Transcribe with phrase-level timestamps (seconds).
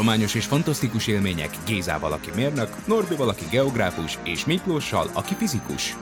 [0.00, 5.96] Tudományos és fantasztikus élmények Gézával, aki mérnök, Norbival, aki geográfus, és Miklóssal, aki fizikus.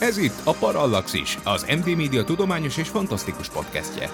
[0.00, 4.10] Ez itt a Parallaxis, az MD Media tudományos és fantasztikus podcastje.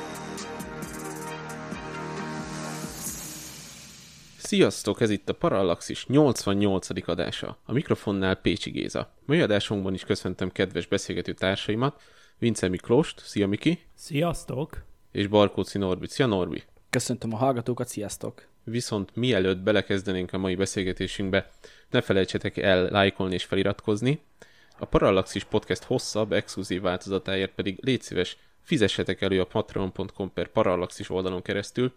[4.36, 7.08] Sziasztok, ez itt a Parallaxis 88.
[7.08, 7.58] adása.
[7.64, 9.14] A mikrofonnál Pécsi Géza.
[9.24, 12.00] Mai adásunkban is köszöntöm kedves beszélgető társaimat,
[12.38, 14.84] Vince Miklóst, szia Miki, Sziasztok!
[15.12, 16.62] és Barkóci Norbit, szia Norbi.
[16.90, 18.54] Köszöntöm a hallgatókat, sziasztok!
[18.70, 21.50] Viszont mielőtt belekezdenénk a mai beszélgetésünkbe,
[21.90, 24.20] ne felejtsetek el lájkolni és feliratkozni.
[24.78, 31.10] A Parallaxis Podcast hosszabb, exkluzív változatáért pedig légy szíves, fizessetek elő a patreon.com per Parallaxis
[31.10, 31.92] oldalon keresztül.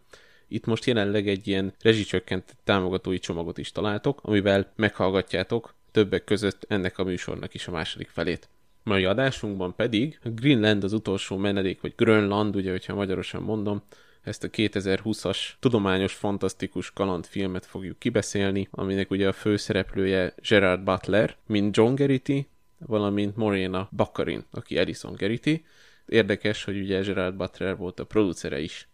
[0.47, 6.97] Itt most jelenleg egy ilyen rezsicsökkent támogatói csomagot is találtok, amivel meghallgatjátok többek között ennek
[6.97, 8.49] a műsornak is a második felét.
[8.83, 13.83] Mai adásunkban pedig Greenland az utolsó menedék, vagy Grönland, ugye, hogyha magyarosan mondom,
[14.29, 21.75] ezt a 2020-as tudományos, fantasztikus kalandfilmet fogjuk kibeszélni, aminek ugye a főszereplője Gerard Butler, mint
[21.75, 25.65] John Gerity, valamint Morena Baccarin, aki Edison Gerity.
[26.05, 28.87] Érdekes, hogy ugye Gerard Butler volt a producere is.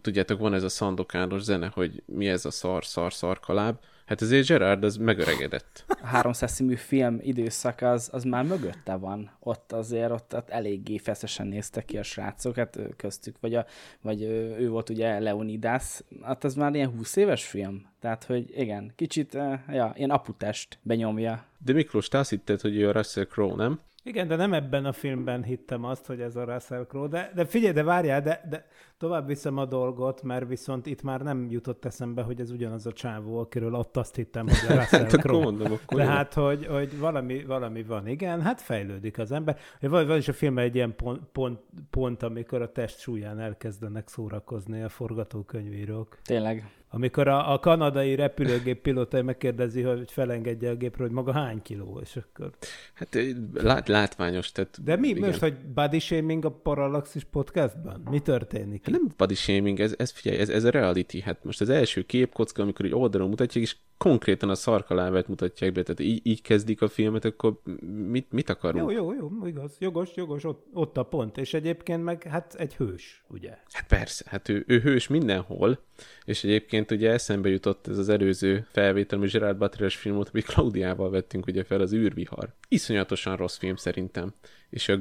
[0.00, 3.78] Tudjátok, van ez a szandokános zene, hogy mi ez a szar, szar, szar kaláb.
[4.10, 5.84] Hát ezért Gerard az megöregedett.
[5.88, 9.30] A 300 színű film időszak az, az már mögötte van.
[9.38, 13.66] Ott azért ott, ott eléggé feszesen néztek ki a srácok, hát köztük, vagy, a,
[14.00, 17.86] vagy ő, volt ugye Leonidas, hát az már ilyen 20 éves film.
[18.00, 19.34] Tehát, hogy igen, kicsit,
[19.68, 21.44] ja, ilyen aputest benyomja.
[21.58, 23.80] De Miklós, te azt hitted, hogy ő a Russell Crowe, nem?
[24.02, 27.44] Igen, de nem ebben a filmben hittem azt, hogy ez a Russell Crowe, de, de
[27.44, 28.66] figyelj, de várjál, de, de
[29.00, 32.92] tovább viszem a dolgot, mert viszont itt már nem jutott eszembe, hogy ez ugyanaz a
[32.92, 35.44] csávó, akiről ott azt hittem, hogy a Russell Hát akkor Crowe.
[35.44, 39.58] mondom, akkor De hát, hogy, hogy valami, valami van, igen, hát fejlődik az ember.
[39.80, 41.60] Van, van is a filmben egy ilyen pont, pont,
[41.90, 46.18] pont, amikor a test súlyán elkezdenek szórakozni a forgatókönyvírók.
[46.24, 46.70] Tényleg.
[46.92, 51.98] Amikor a, a kanadai repülőgép pilóta megkérdezi, hogy felengedje a gépről, hogy maga hány kiló,
[52.02, 52.50] és akkor...
[52.94, 53.18] Hát
[53.54, 54.84] lát, látványos, tehát...
[54.84, 55.28] De mi igen.
[55.28, 58.02] most, hogy body shaming a Parallaxis podcastban?
[58.10, 58.86] Mi történik?
[58.92, 61.20] Hát nem body shaming, ez, ez figyelj, ez, ez a reality.
[61.20, 65.82] Hát most az első képkocka, amikor egy oldalon mutatják, és konkrétan a szarkalábát mutatják be,
[65.82, 67.60] tehát így, így kezdik a filmet, akkor
[68.08, 68.90] mit, mit akarunk?
[68.90, 71.38] Jó, jó, jó, igaz, jogos, jogos, ott, ott a pont.
[71.38, 73.58] És egyébként meg hát egy hős, ugye?
[73.70, 75.78] Hát persze, hát ő, ő hős mindenhol,
[76.24, 80.44] és egyébként ugye eszembe jutott ez az előző felvétel, ami Gerard Butler-es film volt, amit
[80.44, 82.54] Klaudiával vettünk ugye fel, az űrvihar.
[82.68, 84.34] Iszonyatosan rossz film szerintem.
[84.70, 84.98] És a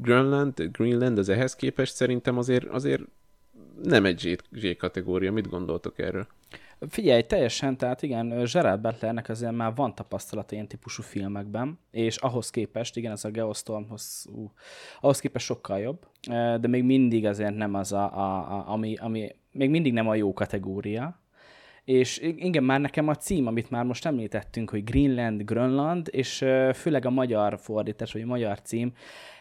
[0.00, 3.02] Grönland, Greenland az ehhez képest szerintem azért, azért
[3.82, 5.32] nem egy Z, kategória.
[5.32, 6.26] Mit gondoltok erről?
[6.88, 12.50] Figyelj, teljesen, tehát igen, Gerard Butlernek azért már van tapasztalata ilyen típusú filmekben, és ahhoz
[12.50, 14.52] képest, igen, ez a Geostormhoz, ú,
[15.00, 18.96] ahhoz képest sokkal jobb, eh, de még mindig azért nem az, a, a, a, ami,
[18.96, 21.20] ami, még mindig nem a jó kategória,
[21.88, 26.44] és igen, már nekem a cím, amit már most említettünk, hogy Greenland, Grönland, és
[26.74, 28.92] főleg a magyar fordítás, vagy a magyar cím,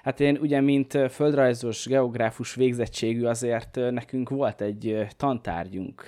[0.03, 6.03] hát én ugye, mint földrajzos, geográfus végzettségű, azért nekünk volt egy tantárgyunk,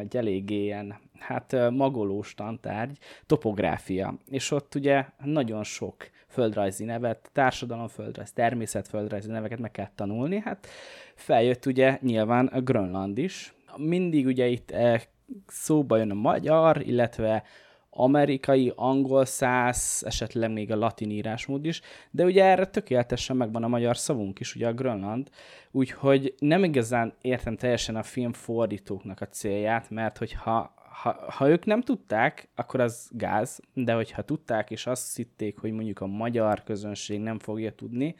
[0.00, 5.96] egy eléggé ilyen, hát magolós tantárgy, topográfia, és ott ugye nagyon sok
[6.28, 10.66] földrajzi nevet, társadalomföldrajz, természetföldrajzi neveket meg kell tanulni, hát
[11.14, 13.54] feljött ugye nyilván a Grönland is.
[13.76, 15.00] Mindig ugye itt eh,
[15.46, 17.42] szóba jön a magyar, illetve
[17.90, 21.80] amerikai, angol száz, esetleg még a latin írásmód is,
[22.10, 25.28] de ugye erre tökéletesen megvan a magyar szavunk is, ugye a Grönland,
[25.70, 31.64] úgyhogy nem igazán értem teljesen a film fordítóknak a célját, mert hogyha ha, ha ők
[31.64, 36.62] nem tudták, akkor az gáz, de hogyha tudták, és azt hitték, hogy mondjuk a magyar
[36.62, 38.14] közönség nem fogja tudni,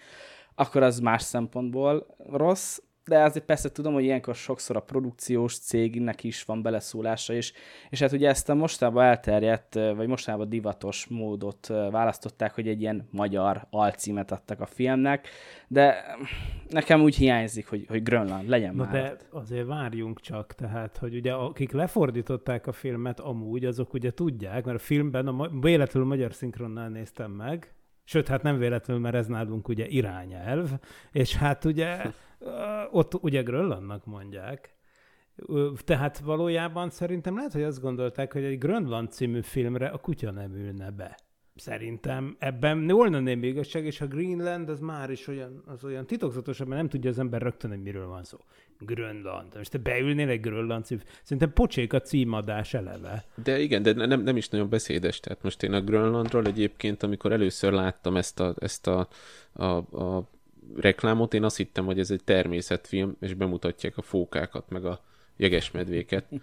[0.55, 2.79] akkor az más szempontból rossz,
[3.11, 7.53] de azért persze tudom, hogy ilyenkor sokszor a produkciós cégnek is van beleszólása, és,
[7.89, 13.09] és hát ugye ezt a mostában elterjedt, vagy mostában divatos módot választották, hogy egy ilyen
[13.11, 15.29] magyar alcímet adtak a filmnek,
[15.69, 16.05] de
[16.69, 18.93] nekem úgy hiányzik, hogy, hogy Grönland legyen Na már.
[18.93, 19.43] de ott.
[19.43, 24.79] azért várjunk csak, tehát, hogy ugye akik lefordították a filmet amúgy, azok ugye tudják, mert
[24.79, 27.75] a filmben a véletlenül magyar szinkronnál néztem meg,
[28.05, 30.71] Sőt, hát nem véletlenül, mert ez nálunk ugye irányelv,
[31.13, 31.97] és hát ugye
[32.91, 34.75] ott ugye Grönlandnak mondják.
[35.85, 40.55] Tehát valójában szerintem lehet, hogy azt gondolták, hogy egy Grönland című filmre a kutya nem
[40.55, 41.19] ülne be.
[41.55, 46.67] Szerintem ebben volna némi igazság, és a Greenland az már is olyan, az olyan titokzatosabb,
[46.67, 48.39] mert nem tudja az ember rögtön, hogy miről van szó.
[48.79, 49.57] Grönland.
[49.57, 53.25] Most te beülnél egy Grönland cím, szerintem pocsék a címadás eleve.
[53.45, 55.21] De igen, de nem, nem is nagyon beszédes.
[55.21, 59.09] Tehát most én a Grönlandról egyébként, amikor először láttam ezt a, ezt a,
[59.53, 59.65] a,
[60.03, 60.31] a
[60.77, 65.01] reklámot, én azt hittem, hogy ez egy természetfilm, és bemutatják a fókákat, meg a
[65.37, 66.25] jegesmedvéket.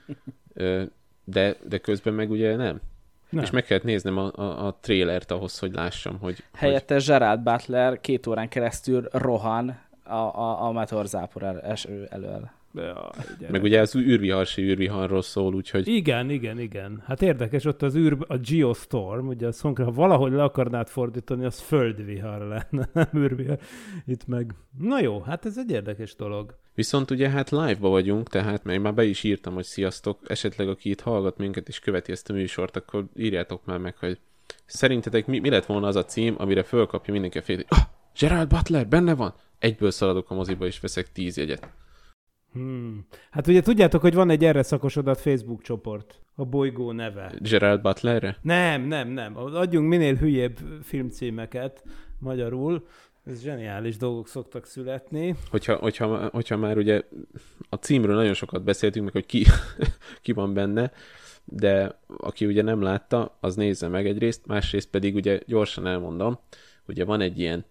[1.30, 2.82] De, de közben meg ugye nem.
[3.30, 3.44] Nem.
[3.44, 6.44] És meg kellett néznem a, a, a trélert ahhoz, hogy lássam, hogy...
[6.54, 7.04] Helyette hogy...
[7.04, 11.78] Gerard Butler két órán keresztül rohan a, a, a meteorzápor el,
[12.10, 12.52] elől.
[12.78, 13.10] Ja,
[13.50, 15.88] Meg ugye az űrviharsi űrviharról szól, úgyhogy...
[15.88, 17.04] Igen, igen, igen.
[17.06, 21.60] Hát érdekes, ott az űr, a Geostorm, ugye az ha valahogy le akarnád fordítani, az
[21.60, 23.60] földvihar lenne, nem űrvihar.
[24.06, 24.54] Itt meg...
[24.80, 26.56] Na jó, hát ez egy érdekes dolog.
[26.74, 30.90] Viszont ugye hát live-ba vagyunk, tehát még már be is írtam, hogy sziasztok, esetleg aki
[30.90, 34.20] itt hallgat minket és követi ezt a műsort, akkor írjátok már meg, hogy
[34.66, 37.80] szerintetek mi, mi lett volna az a cím, amire fölkapja mindenki a fél, ah,
[38.20, 39.34] Gerald Butler, benne van?
[39.60, 41.70] Egyből szaladok a moziba és veszek tíz jegyet.
[42.58, 43.06] Hmm.
[43.32, 47.34] Hát ugye tudjátok, hogy van egy erre szakosodott Facebook csoport, a bolygó neve.
[47.40, 48.38] Gerald Butlerre?
[48.42, 49.38] Nem, nem, nem.
[49.38, 51.84] Adjunk minél hülyébb filmcímeket
[52.20, 52.88] magyarul.
[53.26, 55.36] Ez zseniális dolgok szoktak születni.
[55.50, 57.02] Hogyha, hogyha, hogyha már ugye
[57.70, 59.46] a címről nagyon sokat beszéltünk, meg hogy ki,
[60.22, 60.92] ki van benne,
[61.46, 66.40] de aki ugye nem látta, az nézze meg egyrészt, másrészt pedig ugye gyorsan elmondom,
[66.88, 67.66] ugye van egy ilyen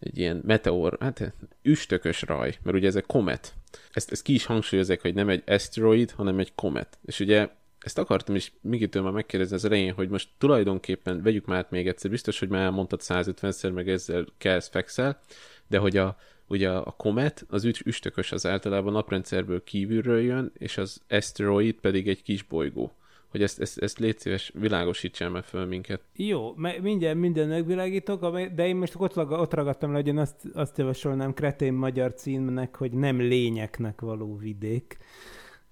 [0.00, 1.32] egy ilyen meteor, hát
[1.62, 3.54] üstökös raj, mert ugye ez egy komet.
[3.92, 6.98] Ezt, ezt ki is hangsúlyozek, hogy nem egy asteroid, hanem egy komet.
[7.04, 7.48] És ugye
[7.78, 12.10] ezt akartam is Mikitől már megkérdezni az elején, hogy most tulajdonképpen vegyük már még egyszer,
[12.10, 15.20] biztos, hogy már elmondtad 150-szer, meg ezzel kelsz, fekszel,
[15.66, 21.02] de hogy a, ugye a komet, az üstökös az általában naprendszerből kívülről jön, és az
[21.08, 22.94] asteroid pedig egy kis bolygó
[23.34, 26.00] hogy ezt, ezt, ezt légy szíves, világosítsál meg föl minket.
[26.16, 30.78] Jó, mindjárt minden megvilágítok, de én most ott, ott ragadtam le, hogy én azt, azt
[30.78, 34.98] javasolnám kretén magyar címnek, hogy nem lényeknek való vidék.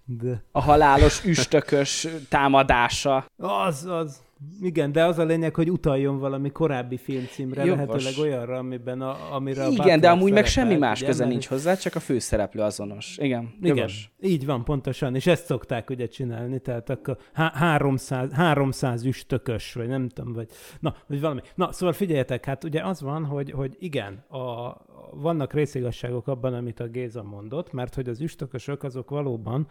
[0.04, 0.42] De...
[0.50, 3.26] A halálos üstökös támadása.
[3.36, 4.22] Az, az.
[4.60, 7.76] Igen, de az a lényeg, hogy utaljon valami korábbi filmcímre, Jogos.
[7.86, 11.46] lehetőleg olyanra, amiben a, amire Igen, a de amúgy meg semmi más ugye, köze nincs
[11.46, 13.16] hozzá, csak a főszereplő azonos.
[13.20, 14.10] Igen, Igen, jogos.
[14.20, 19.88] így van, pontosan, és ezt szokták ugye csinálni, tehát akkor há- 300, 300 üstökös, vagy
[19.88, 20.48] nem tudom, vagy,
[20.80, 21.40] na, vagy valami.
[21.54, 24.72] Na, szóval figyeljetek, hát ugye az van, hogy, hogy igen, a,
[25.14, 29.66] vannak részigasságok abban, amit a Géza mondott, mert hogy az üstökösök azok valóban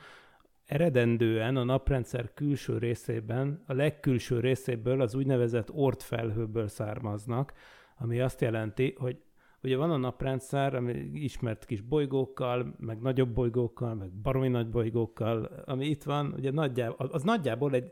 [0.71, 7.53] eredendően a naprendszer külső részében, a legkülső részéből, az úgynevezett ortfelhőből származnak,
[7.97, 9.17] ami azt jelenti, hogy
[9.63, 15.63] ugye van a naprendszer, ami ismert kis bolygókkal, meg nagyobb bolygókkal, meg baromi nagy bolygókkal,
[15.65, 17.91] ami itt van, ugye nagyjából, az nagyjából egy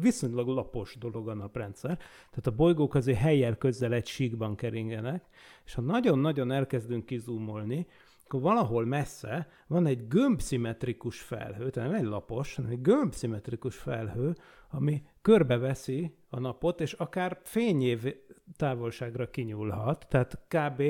[0.00, 1.96] viszonylag lapos dolog a naprendszer,
[2.30, 5.24] tehát a bolygók azért helyjel közel egy síkban keringenek,
[5.64, 7.86] és ha nagyon-nagyon elkezdünk kizúmolni,
[8.30, 14.34] akkor valahol messze van egy gömbszimmetrikus felhő, tehát nem egy lapos, hanem egy gömbszimmetrikus felhő,
[14.68, 18.14] ami körbeveszi a napot, és akár fényév
[18.56, 20.82] távolságra kinyúlhat, tehát kb.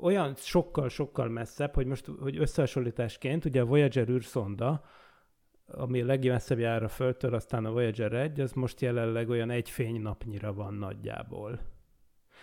[0.00, 4.84] olyan sokkal-sokkal messzebb, hogy most hogy összehasonlításként, ugye a Voyager űrszonda,
[5.66, 9.70] ami a legmesszebb jár a Földtől, aztán a Voyager 1, az most jelenleg olyan egy
[9.70, 11.60] fénynapnyira van nagyjából.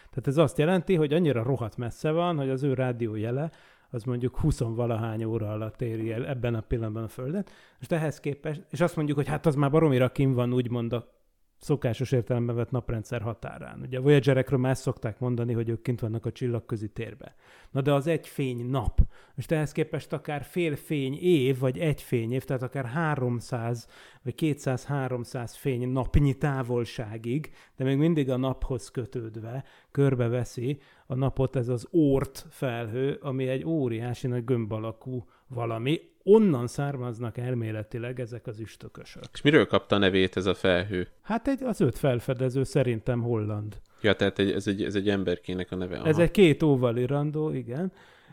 [0.10, 3.52] Tehát ez azt jelenti, hogy annyira rohadt messze van, hogy az ő rádiójele
[3.92, 7.52] az mondjuk 20-valahány óra alatt éri el ebben a pillanatban a Földet.
[7.78, 11.20] Most ehhez képest, és azt mondjuk, hogy hát az már baromira kim van, úgymond a
[11.62, 13.80] szokásos értelemben vett naprendszer határán.
[13.82, 17.36] Ugye a Voyagerekről már szokták mondani, hogy ők kint vannak a csillagközi térbe.
[17.72, 19.00] Na de az egy fény nap.
[19.36, 23.88] Most ehhez képest akár fél fény év, vagy egy fény év, tehát akár 300
[24.24, 30.80] vagy 200-300 fény napnyi távolságig, de még mindig a naphoz kötődve körbeveszi
[31.12, 37.38] a napot ez az Oort felhő, ami egy óriási nagy gömb alakú valami, onnan származnak
[37.38, 39.24] elméletileg ezek az üstökösök.
[39.34, 41.08] És miről kapta a nevét ez a felhő?
[41.22, 43.82] Hát egy, az öt felfedező szerintem holland.
[44.02, 45.98] Ja, tehát egy, ez, egy, ez egy emberkének a neve.
[45.98, 46.08] Aha.
[46.08, 47.92] Ez egy két óval irandó, igen.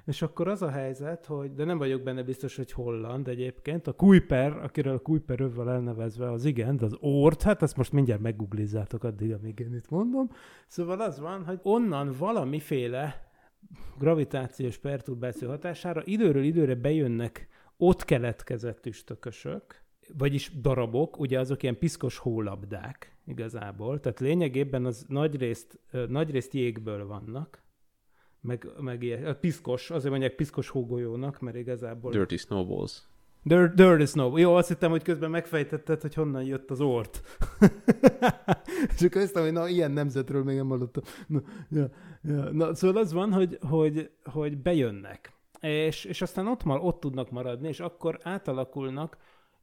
[0.08, 3.92] És akkor az a helyzet, hogy, de nem vagyok benne biztos, hogy holland egyébként, a
[3.92, 9.04] Kuiper, akiről a Kuiper övvel elnevezve az igen, az Ort, hát azt most mindjárt meggooglizzátok
[9.04, 10.30] addig, amíg én itt mondom.
[10.66, 13.30] Szóval az van, hogy onnan valamiféle
[13.98, 19.82] gravitációs perturbáció hatására időről időre bejönnek ott keletkezett üstökösök,
[20.18, 24.00] vagyis darabok, ugye azok ilyen piszkos hólabdák, igazából.
[24.00, 27.66] Tehát lényegében az nagyrészt, nagyrészt jégből vannak,
[28.40, 32.10] meg, meg ilyen, a piszkos, azért mondják piszkos hógolyónak, mert igazából...
[32.10, 33.02] Dirty Snowballs.
[33.42, 34.36] Dirt, Dirty Snow.
[34.36, 37.22] Jó, azt hittem, hogy közben megfejtetted, hogy honnan jött az ort.
[39.04, 41.02] Akkor azt hogy na, ilyen nemzetről még nem hallottam.
[41.26, 41.90] Na, ja,
[42.22, 42.52] ja.
[42.52, 45.32] na szóval az van, hogy, hogy, hogy bejönnek.
[45.60, 49.16] És, és aztán ott, mar, ott tudnak maradni, és akkor átalakulnak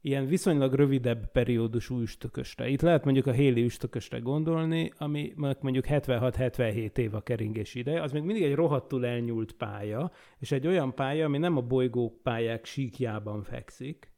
[0.06, 2.68] ilyen viszonylag rövidebb periódusú üstökösre.
[2.68, 8.12] Itt lehet mondjuk a héli üstökösre gondolni, ami mondjuk 76-77 év a keringés ideje, az
[8.12, 12.64] még mindig egy rohadtul elnyúlt pálya, és egy olyan pálya, ami nem a bolygók pályák
[12.64, 14.12] síkjában fekszik,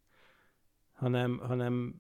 [0.92, 1.95] hanem, hanem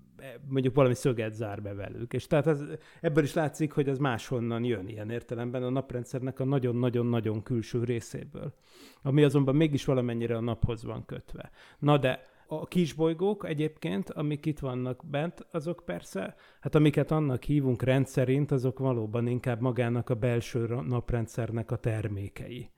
[0.48, 2.12] mondjuk valami szöget zár be velük.
[2.12, 2.62] És tehát ez,
[3.00, 8.54] ebből is látszik, hogy ez máshonnan jön ilyen értelemben a naprendszernek a nagyon-nagyon-nagyon külső részéből,
[9.02, 11.50] ami azonban mégis valamennyire a naphoz van kötve.
[11.78, 17.82] Na de a kisbolygók egyébként, amik itt vannak bent, azok persze, hát amiket annak hívunk
[17.82, 22.70] rendszerint, azok valóban inkább magának a belső naprendszernek a termékei.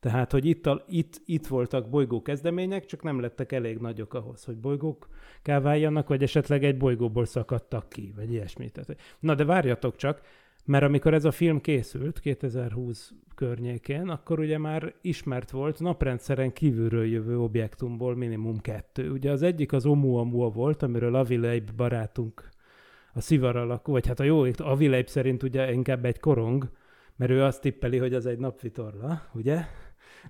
[0.00, 4.44] Tehát, hogy itt, a, itt, itt voltak bolygó kezdemények, csak nem lettek elég nagyok ahhoz,
[4.44, 5.08] hogy bolygók
[5.42, 8.70] váljanak, vagy esetleg egy bolygóból szakadtak ki, vagy ilyesmi.
[8.70, 10.20] Tehát, na de várjatok csak,
[10.66, 17.06] mert amikor ez a film készült, 2020 környékén, akkor ugye már ismert volt naprendszeren kívülről
[17.06, 19.10] jövő objektumból minimum kettő.
[19.10, 22.48] Ugye az egyik az Oumuamua volt, amiről Avileib barátunk
[23.12, 26.70] a szivar alakú, vagy hát a jó, Avileib szerint ugye inkább egy korong,
[27.16, 29.64] mert ő azt tippeli, hogy az egy napvitorla, ugye?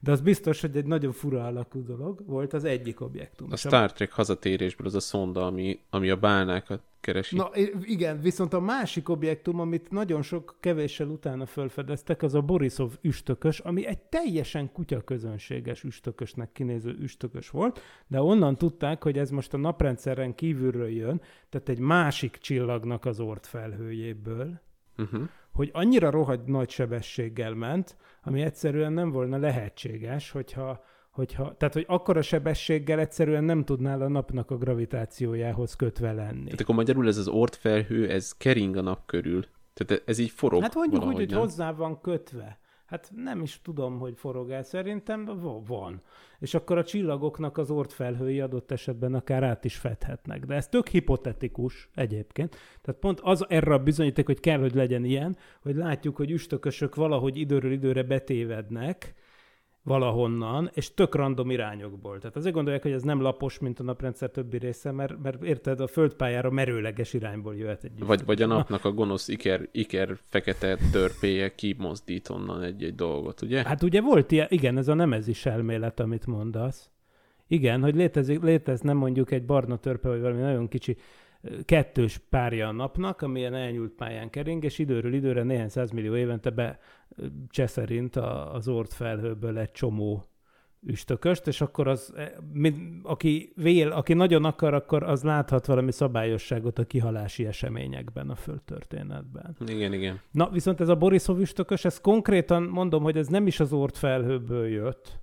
[0.00, 3.48] De az biztos, hogy egy nagyon fura alakú dolog volt az egyik objektum.
[3.50, 7.36] A Star Trek hazatérésből az a szonda, ami, ami a bálnákat keresi.
[7.36, 7.50] Na
[7.82, 13.58] igen, viszont a másik objektum, amit nagyon sok kevéssel utána felfedeztek, az a Borisov üstökös,
[13.58, 19.56] ami egy teljesen kutyaközönséges üstökösnek kinéző üstökös volt, de onnan tudták, hogy ez most a
[19.56, 24.60] naprendszeren kívülről jön, tehát egy másik csillagnak az ort felhőjéből,
[24.98, 25.22] uh-huh.
[25.52, 30.84] hogy annyira rohadt nagy sebességgel ment, ami egyszerűen nem volna lehetséges, hogyha
[31.16, 36.44] hogyha, tehát, hogy akkora sebességgel egyszerűen nem tudnál a napnak a gravitációjához kötve lenni.
[36.44, 39.44] Tehát akkor magyarul ez az ortfelhő, ez kering a nap körül.
[39.74, 42.58] Tehát ez így forog Hát mondjuk úgy, hogy hozzá van kötve.
[42.86, 45.24] Hát nem is tudom, hogy forog el, szerintem
[45.66, 46.02] van.
[46.38, 50.44] És akkor a csillagoknak az ortfelhői adott esetben akár át is fedhetnek.
[50.44, 52.56] De ez tök hipotetikus egyébként.
[52.82, 56.94] Tehát pont az erre a bizonyíték, hogy kell, hogy legyen ilyen, hogy látjuk, hogy üstökösök
[56.94, 59.14] valahogy időről időre betévednek,
[59.86, 62.18] valahonnan, és tök random irányokból.
[62.18, 65.80] Tehát azért gondolják, hogy ez nem lapos, mint a naprendszer többi része, mert, mert érted,
[65.80, 70.78] a földpályára merőleges irányból jöhet egy Vagy, vagy a napnak a gonosz iker, iker fekete
[70.92, 73.62] törpéje kimozdít onnan egy-egy dolgot, ugye?
[73.62, 76.90] Hát ugye volt ilyen, igen, ez a nemezis elmélet, amit mondasz.
[77.48, 80.96] Igen, hogy létezik, létezne mondjuk egy barna törpe, vagy valami nagyon kicsi
[81.64, 86.78] kettős párja a napnak, amilyen elnyúlt pályán kering, és időről időre néhány százmillió évente be
[87.48, 90.24] cseszerint az ort felhőből egy csomó
[90.86, 92.32] üstököst, és akkor az, e,
[93.02, 99.56] aki vél, aki nagyon akar, akkor az láthat valami szabályosságot a kihalási eseményekben, a földtörténetben.
[99.66, 100.20] Igen, igen.
[100.30, 103.96] Na, viszont ez a Borisov üstökös, ez konkrétan mondom, hogy ez nem is az ort
[103.96, 105.20] felhőből jött,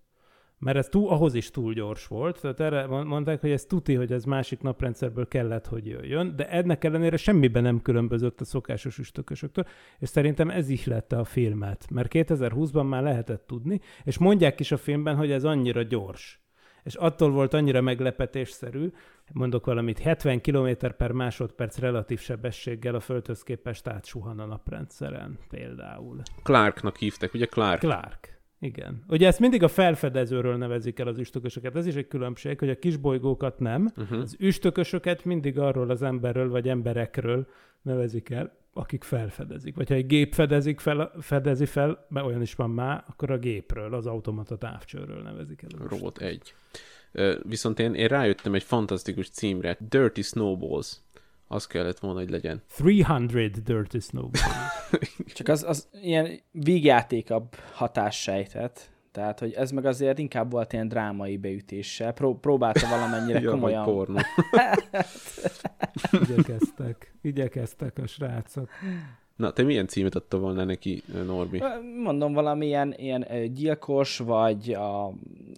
[0.63, 4.11] mert ez túl, ahhoz is túl gyors volt, tehát erre mondták, hogy ez tuti, hogy
[4.11, 9.65] ez másik naprendszerből kellett, hogy jöjjön, de ennek ellenére semmiben nem különbözött a szokásos üstökösöktől,
[9.99, 14.77] és szerintem ez ihlette a filmet, mert 2020-ban már lehetett tudni, és mondják is a
[14.77, 16.41] filmben, hogy ez annyira gyors.
[16.83, 18.91] És attól volt annyira meglepetésszerű,
[19.33, 26.21] mondok valamit, 70 km per másodperc relatív sebességgel a Földhöz képest átsuhan a naprendszeren például.
[26.43, 27.79] Clarknak hívták, ugye Clark?
[27.79, 28.32] Clark.
[28.63, 29.03] Igen.
[29.07, 31.75] Ugye ezt mindig a felfedezőről nevezik el az üstökösöket.
[31.75, 33.91] Ez is egy különbség, hogy a kisbolygókat nem.
[33.97, 34.19] Uh-huh.
[34.19, 37.47] Az üstökösöket mindig arról az emberről vagy emberekről
[37.81, 39.75] nevezik el, akik felfedezik.
[39.75, 43.37] Vagy ha egy gép fedezik fel, fedezi fel, mert olyan is van már, akkor a
[43.37, 45.87] gépről, az automata távcsőről nevezik el.
[45.87, 46.53] Robot egy.
[47.43, 50.97] Viszont én, én rájöttem egy fantasztikus címre, Dirty Snowballs
[51.53, 52.61] az kellett volna, hogy legyen.
[53.03, 54.45] 300 Dirty Snowballs.
[55.35, 58.91] Csak az, az ilyen vígjátékabb hatássejtet.
[59.11, 62.13] Tehát, hogy ez meg azért inkább volt ilyen drámai beütéssel.
[62.13, 63.83] Pró- próbálta valamennyire ja, komolyan.
[63.83, 64.19] porno.
[66.27, 67.13] igyekeztek.
[67.21, 68.69] Igyekeztek a srácok.
[69.35, 71.63] Na, te milyen címet adta volna neki, Norbi?
[72.03, 75.13] Mondom, valamilyen ilyen gyilkos, vagy a,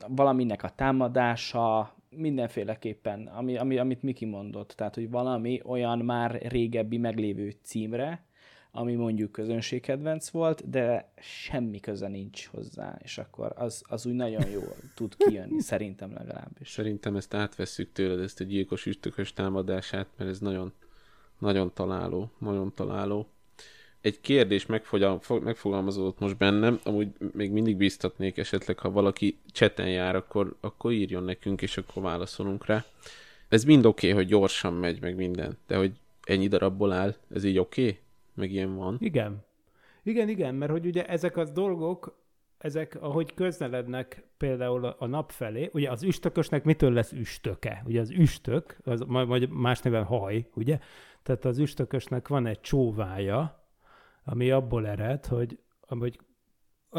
[0.07, 6.97] valaminek a támadása, mindenféleképpen, ami, ami, amit Miki mondott, tehát, hogy valami olyan már régebbi
[6.97, 8.25] meglévő címre,
[8.71, 14.49] ami mondjuk közönségkedvenc volt, de semmi köze nincs hozzá, és akkor az, az úgy nagyon
[14.49, 16.69] jól tud kijönni, szerintem legalábbis.
[16.69, 20.73] Szerintem ezt átvesszük tőled, ezt a gyilkos üstökös támadását, mert ez nagyon,
[21.39, 23.29] Nagyon találó, nagyon találó.
[24.05, 24.65] Egy kérdés
[25.43, 31.23] megfogalmazódott most bennem, amúgy még mindig biztatnék esetleg, ha valaki cseten jár, akkor, akkor írjon
[31.23, 32.85] nekünk, és akkor válaszolunk rá.
[33.49, 35.91] Ez mind oké, okay, hogy gyorsan megy, meg minden, de hogy
[36.23, 37.81] ennyi darabból áll, ez így oké?
[37.81, 37.99] Okay?
[38.33, 38.97] Meg ilyen van.
[38.99, 39.45] Igen.
[40.03, 42.17] Igen, igen, mert hogy ugye ezek az dolgok,
[42.57, 47.83] ezek, ahogy közelednek például a nap felé, ugye az üstökösnek mitől lesz üstöke?
[47.85, 50.79] Ugye az üstök, az majd más néven haj, ugye?
[51.23, 53.63] Tehát az üstökösnek van egy csóvája,
[54.25, 56.19] ami abból ered, hogy, hogy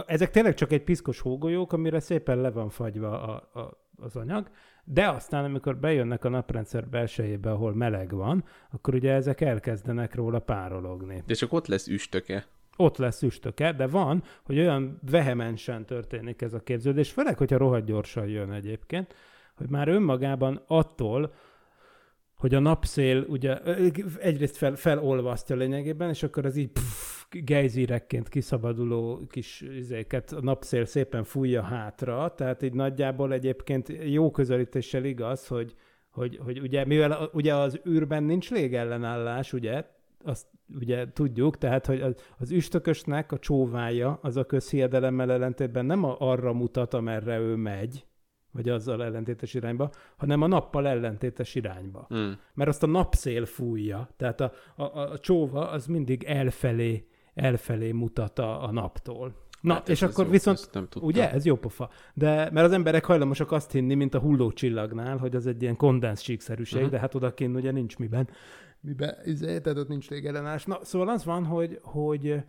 [0.06, 4.50] ezek tényleg csak egy piszkos hógolyók, amire szépen le van fagyva a, a, az anyag,
[4.84, 10.38] de aztán, amikor bejönnek a naprendszer belsejébe, ahol meleg van, akkor ugye ezek elkezdenek róla
[10.38, 11.22] párologni.
[11.26, 12.46] De csak ott lesz üstöke.
[12.76, 17.84] Ott lesz üstöke, de van, hogy olyan vehemensen történik ez a képződés, főleg, hogyha rohadt
[17.86, 19.14] gyorsan jön egyébként,
[19.56, 21.34] hogy már önmagában attól,
[22.34, 23.58] hogy a napszél ugye
[24.18, 30.84] egyrészt fel, felolvasztja lényegében, és akkor az így pff, gejzírekként kiszabaduló kis izéket a napszél
[30.84, 35.74] szépen fújja hátra, tehát így nagyjából egyébként jó közelítéssel igaz, hogy,
[36.10, 39.84] hogy, hogy ugye, mivel ugye az űrben nincs légellenállás, ugye,
[40.24, 46.04] azt ugye tudjuk, tehát, hogy az, az üstökösnek a csóvája az a közhiedelemmel ellentétben nem
[46.04, 48.06] arra mutat, amerre ő megy,
[48.52, 52.06] vagy azzal ellentétes irányba, hanem a nappal ellentétes irányba.
[52.14, 52.30] Mm.
[52.54, 57.06] Mert azt a napszél fújja, tehát a, a, a csóva az mindig elfelé,
[57.36, 59.44] elfelé mutat a, a naptól.
[59.60, 61.90] Na, hát és akkor jó, viszont, nem ugye, ez jó pofa.
[62.14, 65.76] De, mert az emberek hajlamosak azt hinni, mint a hulló csillagnál, hogy az egy ilyen
[65.76, 66.92] kondensz síkszerűség, uh-huh.
[66.92, 68.28] de hát odakint ugye nincs miben.
[68.80, 70.64] Miben, izé, tehát ott nincs légellenás.
[70.64, 72.42] Na, szóval az van, hogy, hogy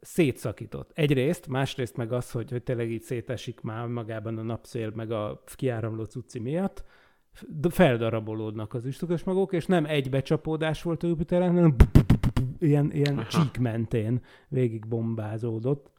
[0.00, 0.90] szétszakított.
[0.94, 5.42] Egyrészt, másrészt meg az, hogy, hogy tényleg így szétesik már magában a napszél, meg a
[5.44, 6.84] kiáramló cucci miatt,
[7.70, 11.74] feldarabolódnak az üstökös magok, és nem egy becsapódás volt a Jupiteren, hanem
[12.58, 15.90] ilyen, ilyen csík mentén végig bombázódott.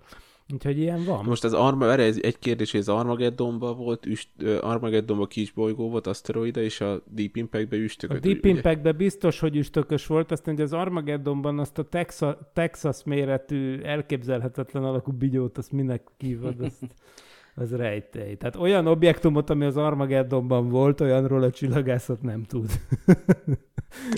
[0.54, 1.26] Úgyhogy ilyen van.
[1.26, 4.30] Most az Arma, erre egy kérdés, hogy az Armageddonban volt, üst,
[4.62, 8.17] Armageddonban kis bolygó volt, aszteroida, és a Deep Impact-be üstökös.
[8.17, 13.04] A Deep Impact-be biztos, hogy üstökös volt, aztán hogy az Armageddonban azt a Texas, Texas
[13.04, 16.86] méretű, elképzelhetetlen alakú bigyót, azt minek kívod, azt
[17.62, 18.36] az rejtély.
[18.36, 22.71] Tehát olyan objektumot, ami az Armageddonban volt, olyanról a csillagászat nem tud.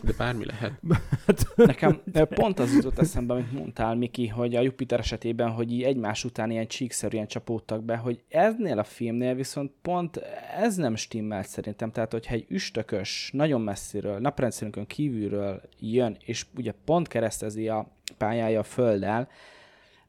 [0.03, 0.73] De bármi lehet.
[1.25, 5.83] Hát, Nekem pont az jutott eszembe, amit mondtál, Miki, hogy a Jupiter esetében, hogy így
[5.83, 10.17] egymás után ilyen csíkszerűen csapódtak be, hogy eznél a filmnél viszont pont
[10.57, 11.91] ez nem stimmelt szerintem.
[11.91, 18.59] Tehát, hogyha egy üstökös, nagyon messziről, naprendszerünkön kívülről jön, és ugye pont keresztezi a pályája
[18.59, 19.27] a Földdel,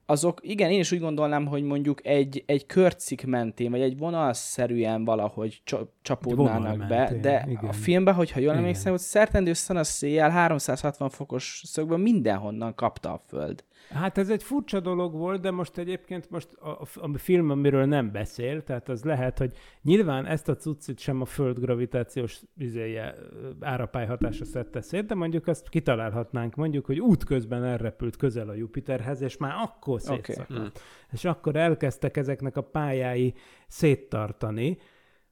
[0.06, 5.04] azok, igen, én is úgy gondolnám, hogy mondjuk egy, egy körcik mentén, vagy egy vonalszerűen
[5.04, 5.62] valahogy
[6.02, 7.64] csapódnának be, mentén, de igen.
[7.64, 13.22] a filmben, hogyha jól emlékszem, hogy szertendő a széjjel 360 fokos szögből mindenhonnan kapta a
[13.28, 13.64] föld.
[13.90, 18.12] Hát ez egy furcsa dolog volt, de most egyébként most a, a film, amiről nem
[18.12, 23.14] beszél, tehát az lehet, hogy nyilván ezt a cuccit sem a föld gravitációs izéje,
[23.60, 29.20] árapály hatása szedte szét, de mondjuk azt kitalálhatnánk, mondjuk, hogy útközben elrepült közel a Jupiterhez,
[29.20, 30.50] és már akkor szétszakadt.
[30.50, 30.62] Okay.
[30.62, 30.68] Mm.
[31.12, 33.34] És akkor elkezdtek ezeknek a pályái
[33.66, 34.78] széttartani.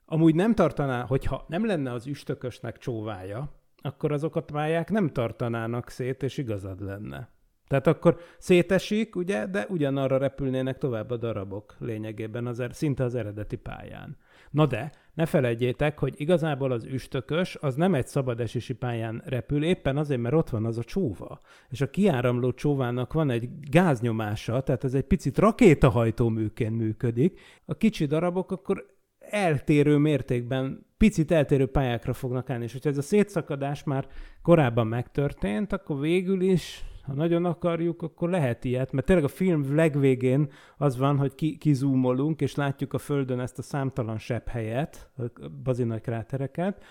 [0.05, 5.88] Amúgy nem tartaná, hogyha nem lenne az üstökösnek csóvája, akkor azok a pályák nem tartanának
[5.88, 7.31] szét, és igazad lenne.
[7.73, 13.15] Tehát akkor szétesik, ugye, de ugyanarra repülnének tovább a darabok lényegében az er, szinte az
[13.15, 14.17] eredeti pályán.
[14.51, 19.97] Na de, ne felejtjétek, hogy igazából az üstökös az nem egy szabadesési pályán repül, éppen
[19.97, 21.41] azért, mert ott van az a csóva.
[21.69, 27.41] És a kiáramló csóvának van egy gáznyomása, tehát ez egy picit rakétahajtóműként működik.
[27.65, 28.87] A kicsi darabok akkor
[29.19, 34.07] eltérő mértékben, picit eltérő pályákra fognak állni, és hogyha ez a szétszakadás már
[34.43, 39.75] korábban megtörtént, akkor végül is ha nagyon akarjuk, akkor lehet ilyet, mert tényleg a film
[39.75, 45.11] legvégén az van, hogy ki, kizúmolunk, és látjuk a Földön ezt a számtalan sebb helyet,
[45.17, 46.83] a bazinagy krátereket,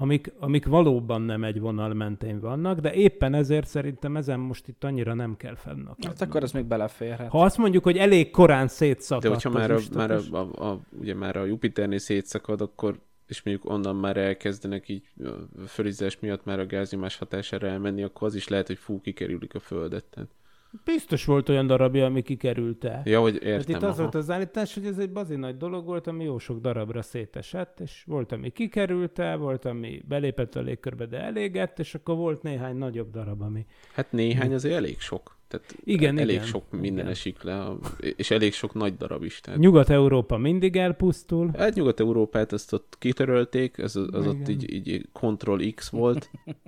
[0.00, 4.84] amik, amik valóban nem egy vonal mentén vannak, de éppen ezért szerintem ezen most itt
[4.84, 6.06] annyira nem kell fennakadni.
[6.06, 7.30] Hát akkor ez még beleférhet.
[7.30, 10.70] Ha azt mondjuk, hogy elég korán szétszakadt De hogyha az már a, már a, a,
[10.70, 16.18] a, ugye már a Jupiternél szétszakad, akkor és mondjuk onnan már elkezdenek így a fölizás
[16.18, 20.04] miatt már a gáznyomás hatására elmenni, akkor az is lehet, hogy fú, kikerülik a földet.
[20.04, 20.28] Tehát,
[20.84, 23.02] Biztos volt olyan darabja, ami kikerült-e.
[23.04, 23.76] ja, hogy Tehát értem.
[23.76, 24.02] itt az aha.
[24.02, 27.80] volt az állítás, hogy ez egy bazi nagy dolog volt, ami jó sok darabra szétesett,
[27.80, 32.42] és volt, ami kikerült el, volt, ami belépett a légkörbe, de elégett, és akkor volt
[32.42, 33.66] néhány nagyobb darab, ami...
[33.92, 35.37] Hát néhány azért elég sok.
[35.48, 37.06] Tehát Igen, elég igen, sok minden igen.
[37.06, 37.68] esik le,
[38.16, 39.40] és elég sok nagy darab is.
[39.40, 39.60] Tehát.
[39.60, 41.50] Nyugat-Európa mindig elpusztul.
[41.56, 44.50] Hát Nyugat-Európát azt ott kitörölték, az, az ott Igen.
[44.50, 46.30] így, így Ctrl X volt.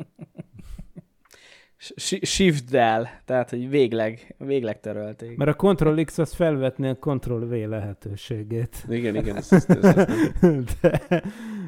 [2.22, 5.36] Shift-del, tehát hogy végleg, végleg törölték.
[5.36, 8.84] Mert a Ctrl X az felvetné a Ctrl V lehetőségét.
[8.88, 10.06] Igen, igen, ez, ez, ez, ez
[10.40, 10.64] nem.
[10.80, 11.22] De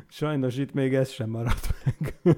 [0.09, 2.37] sajnos itt még ez sem maradt meg.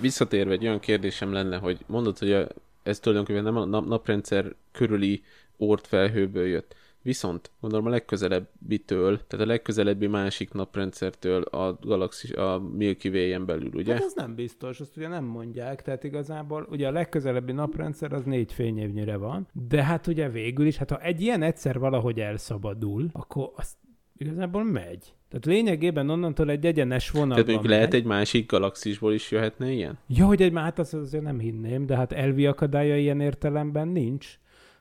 [0.00, 2.46] Visszatérve egy olyan kérdésem lenne, hogy mondod, hogy a,
[2.86, 5.22] ez tulajdonképpen nem a nap, naprendszer körüli
[5.56, 6.74] ortfelhőből jött.
[7.02, 13.70] Viszont gondolom a legközelebbitől, tehát a legközelebbi másik naprendszertől a galaxis, a Milky Way-en belül,
[13.74, 13.92] ugye?
[13.92, 18.24] Hát ez nem biztos, azt ugye nem mondják, tehát igazából ugye a legközelebbi naprendszer az
[18.24, 23.08] négy fényévnyire van, de hát ugye végül is, hát ha egy ilyen egyszer valahogy elszabadul,
[23.12, 23.76] akkor az
[24.18, 25.14] igazából megy.
[25.28, 29.98] Tehát lényegében onnantól egy egyenes vonalban Tehát mondjuk lehet egy másik galaxisból is jöhetne ilyen?
[30.06, 34.38] Ja, hogy egy hát azt azért nem hinném, de hát elvi akadálya ilyen értelemben nincs.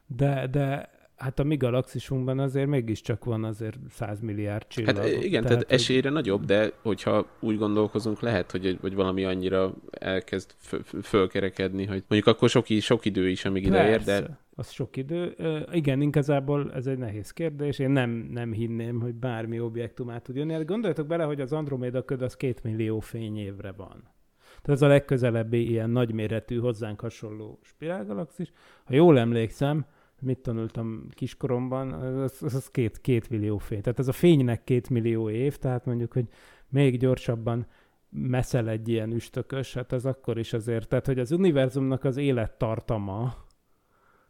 [0.08, 4.98] De, de hát a mi galaxisunkban azért mégiscsak van azért 100 milliárd csillag.
[4.98, 9.74] Hát igen, tehát, tehát esélyre nagyobb, de hogyha úgy gondolkozunk, lehet, hogy, vagy valami annyira
[9.92, 14.20] elkezd f- f- fölkerekedni, hogy mondjuk akkor sok, sok idő is, amíg ide ér, de
[14.20, 15.34] Persze, az sok idő.
[15.38, 17.80] Ö, igen, igazából ez egy nehéz kérdés.
[17.80, 20.54] Én nem, nem hinném, hogy bármi objektumát tud jönni.
[20.54, 24.14] Hát Gondoljatok bele, hogy az Andromeda köd az két millió fényévre van.
[24.62, 28.52] Tehát ez a legközelebbi ilyen nagyméretű, hozzánk hasonló spirálgalaxis.
[28.86, 29.86] Ha jól emlékszem,
[30.22, 33.82] mit tanultam kiskoromban, az, az, az két, két millió fény.
[33.82, 36.28] Tehát ez a fénynek két millió év, tehát mondjuk, hogy
[36.70, 37.68] még gyorsabban
[38.10, 43.34] meszel egy ilyen üstökös, hát az akkor is azért, tehát hogy az univerzumnak az élettartama,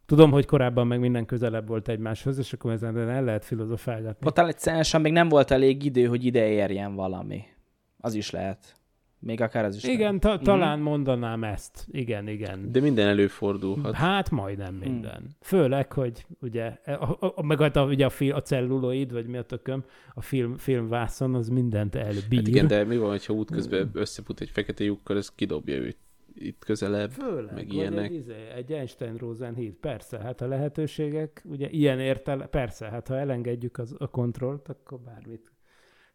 [0.05, 4.27] tudom, hogy korábban meg minden közelebb volt egymáshoz, és akkor ezen el lehet filozofálgatni.
[4.27, 7.43] Ott egyszerűen még nem volt elég idő, hogy ide érjen valami.
[7.97, 8.75] Az is lehet.
[9.19, 10.19] Még akár az is Igen, lehet.
[10.19, 11.87] ta- talán mondanám ezt.
[11.91, 12.71] Igen, igen.
[12.71, 13.93] de minden előfordulhat.
[13.93, 15.35] Hát majdnem minden.
[15.41, 19.25] Főleg, hogy ugye, a, a, a, meg hát a, ugye a, fil, a celluloid, vagy
[19.25, 22.37] mi a tököm, a film, filmvászon, az mindent elbír.
[22.37, 25.97] Hát igen, de mi van, ha útközben összeput egy fekete lyukkal, ez kidobja őt
[26.35, 28.09] itt közelebb, Főleg, meg ilyenek.
[28.09, 29.73] Egy, izé, egy Einstein-Rosen híd.
[29.73, 34.99] Persze, hát a lehetőségek, ugye ilyen értele, persze, hát ha elengedjük az, a kontrollt, akkor
[34.99, 35.51] bármit.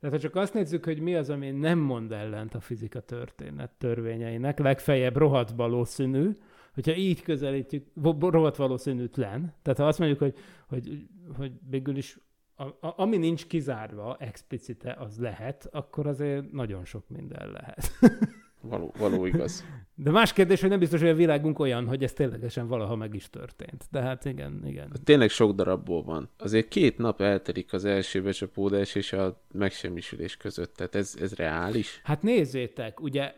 [0.00, 3.70] Tehát ha csak azt nézzük, hogy mi az, ami nem mond ellent a fizika történet
[3.78, 6.30] törvényeinek, legfeljebb rohadt valószínű,
[6.74, 7.87] hogyha így közelítjük,
[8.20, 10.35] rohadt valószínűtlen, tehát ha azt mondjuk, hogy,
[10.68, 12.18] hogy, hogy végül is
[12.54, 17.90] a, a, ami nincs kizárva explicite, az lehet, akkor azért nagyon sok minden lehet.
[18.62, 19.64] Való, való igaz.
[19.94, 23.14] De más kérdés, hogy nem biztos, hogy a világunk olyan, hogy ez ténylegesen valaha meg
[23.14, 23.85] is történt.
[23.90, 24.92] De hát igen, igen.
[25.05, 26.31] Tényleg sok darabból van.
[26.38, 30.75] Azért két nap eltelik az első becsapódás és a megsemmisülés között.
[30.75, 32.01] Tehát ez, ez reális?
[32.05, 33.35] Hát nézzétek, ugye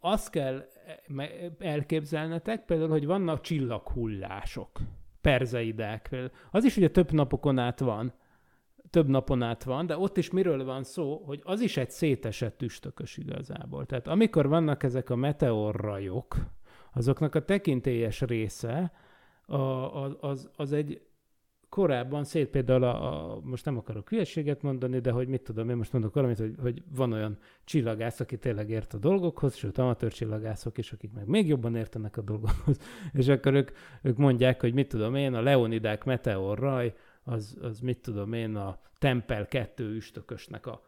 [0.00, 0.68] azt kell
[1.06, 4.70] me- elképzelnetek például, hogy vannak csillaghullások,
[5.20, 6.16] perzeidák.
[6.50, 8.12] Az is ugye több napokon át van,
[8.94, 12.62] több napon át van, de ott is miről van szó, hogy az is egy szétesett
[12.62, 13.86] üstökös igazából.
[13.86, 16.36] Tehát amikor vannak ezek a meteorrajok,
[16.92, 18.92] azoknak a tekintélyes része
[19.46, 19.56] a,
[20.02, 21.00] az, az, az egy
[21.68, 25.76] korábban szét például a, a, most nem akarok hülyeséget mondani, de hogy mit tudom, én
[25.76, 30.12] most mondok valamit, hogy, hogy van olyan csillagász, aki tényleg ért a dolgokhoz, sőt amatőr
[30.12, 32.78] csillagászok is, akik meg még jobban értenek a dolgokhoz,
[33.20, 33.70] és akkor ők,
[34.02, 38.78] ők mondják, hogy mit tudom én, a Leonidák meteorraj, az, az mit tudom én, a
[38.98, 40.82] Tempel 2 üstökösnek a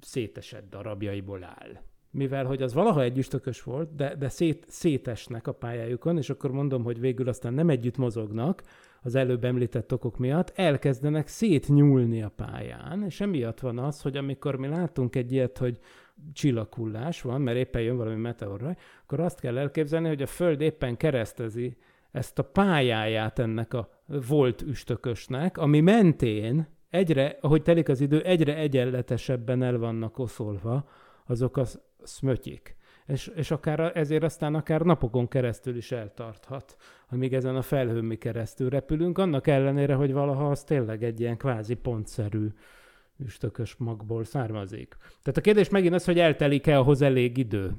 [0.00, 1.80] szétesett darabjaiból áll.
[2.10, 6.50] Mivel, hogy az valaha egy üstökös volt, de, de szét, szétesnek a pályájukon, és akkor
[6.50, 8.62] mondom, hogy végül aztán nem együtt mozognak,
[9.02, 14.56] az előbb említett okok miatt, elkezdenek szétnyúlni a pályán, és emiatt van az, hogy amikor
[14.56, 15.78] mi látunk egy ilyet, hogy
[16.32, 20.96] csillaghullás van, mert éppen jön valami meteorra, akkor azt kell elképzelni, hogy a Föld éppen
[20.96, 21.76] keresztezi
[22.14, 28.56] ezt a pályáját ennek a volt üstökösnek, ami mentén egyre, ahogy telik az idő, egyre
[28.56, 30.88] egyenletesebben el vannak oszolva
[31.26, 31.64] azok a
[32.02, 32.76] szmötyik.
[33.06, 36.76] És, és akár ezért aztán akár napokon keresztül is eltarthat,
[37.08, 41.36] amíg ezen a felhőn mi keresztül repülünk, annak ellenére, hogy valaha az tényleg egy ilyen
[41.36, 42.48] kvázi pontszerű
[43.16, 44.96] üstökös magból származik.
[45.00, 47.74] Tehát a kérdés megint az, hogy eltelik-e ahhoz elég idő.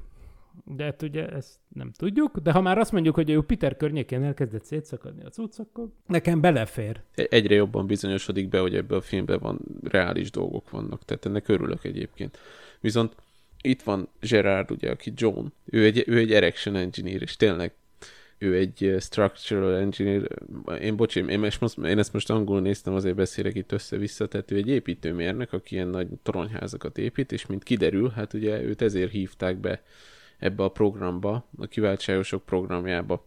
[0.63, 4.23] De hát ugye ezt nem tudjuk, de ha már azt mondjuk, hogy a Jupiter környékén
[4.23, 7.01] elkezdett szétszakadni a cucc, akkor nekem belefér.
[7.15, 11.47] E- Egyre jobban bizonyosodik be, hogy ebben a filmben van reális dolgok vannak, tehát ennek
[11.47, 12.37] örülök egyébként.
[12.79, 13.15] Viszont
[13.61, 17.73] itt van Gerard, ugye, aki John, ő egy, ő egy erection engineer, és tényleg
[18.37, 20.27] ő egy uh, structural engineer,
[20.81, 24.55] én bocs, én, most, én ezt most angolul néztem, azért beszélek itt össze-vissza, tehát ő
[24.55, 29.57] egy építőmérnök, aki ilyen nagy toronyházakat épít, és mint kiderül, hát ugye őt ezért hívták
[29.57, 29.81] be
[30.39, 33.25] ebbe a programba, a kiváltságosok programjába.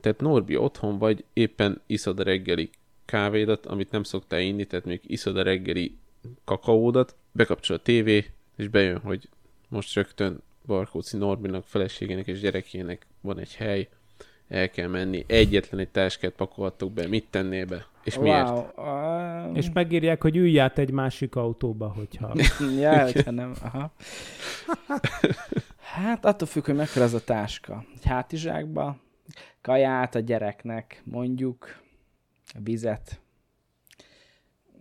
[0.00, 2.70] Tehát Norbi, otthon vagy, éppen iszod a reggeli
[3.04, 5.96] kávédat, amit nem szoktál inni, tehát még iszod a reggeli
[6.44, 9.28] kakaódat, bekapcsol a tévé, és bejön, hogy
[9.68, 13.88] most rögtön Barkóci Norbinak, feleségének és gyerekének van egy hely,
[14.48, 17.86] el kell menni, egyetlen egy táskát pakolhattok be, mit tennél be?
[18.04, 18.48] És miért?
[18.48, 18.64] Wow.
[18.76, 22.34] Uh, És megírják, hogy ülj át egy másik autóba, hogyha...
[22.80, 23.54] ja, hogyha nem.
[23.62, 23.92] Aha.
[25.92, 27.84] Hát attól függ, hogy mekkora az a táska.
[27.94, 29.00] Egy hátizsákba,
[29.60, 31.82] kaját a gyereknek, mondjuk,
[32.58, 33.20] vizet,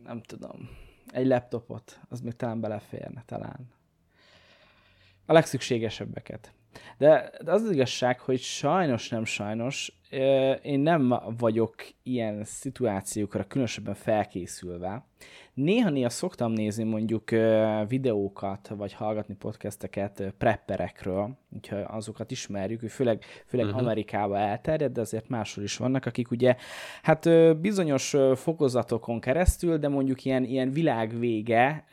[0.04, 0.70] nem tudom,
[1.08, 3.74] egy laptopot, az még talán beleférne, talán.
[5.26, 6.54] A legszükségesebbeket.
[6.98, 10.01] De, de az az igazság, hogy sajnos nem sajnos,
[10.62, 15.06] én nem vagyok ilyen szituációkra különösebben felkészülve.
[15.54, 17.30] Néha-néha szoktam nézni mondjuk
[17.88, 23.82] videókat, vagy hallgatni podcasteket prepperekről, úgyhogy azokat ismerjük, főleg, főleg uh-huh.
[23.82, 26.56] Amerikába elterjed, de azért máshol is vannak, akik ugye
[27.02, 31.86] hát bizonyos fokozatokon keresztül, de mondjuk ilyen, ilyen világvége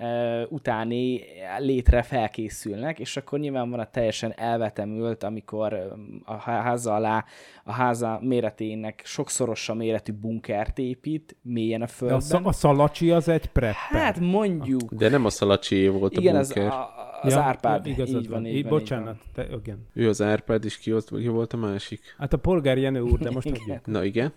[0.49, 1.21] utáni
[1.59, 7.25] létre felkészülnek, és akkor nyilván van a teljesen elvetemült, amikor a háza alá,
[7.65, 12.45] a háza méretének sokszorosa méretű bunkert épít, mélyen a De a, földben.
[12.45, 14.01] a szalacsi az egy prepper.
[14.01, 14.95] Hát mondjuk.
[14.95, 16.73] De nem a Szalacsié volt Igen, a az, bunker.
[16.73, 17.87] a, az ja, Árpád.
[17.87, 19.87] igazad így van, Így, van, így bocsánat, te, igen.
[19.93, 22.01] Ő az Árpád, és ki, ott, ki volt a másik?
[22.19, 23.61] Hát a polgár Jenő úr, de most Igen.
[23.63, 23.87] adjuk.
[23.87, 24.33] Na igen.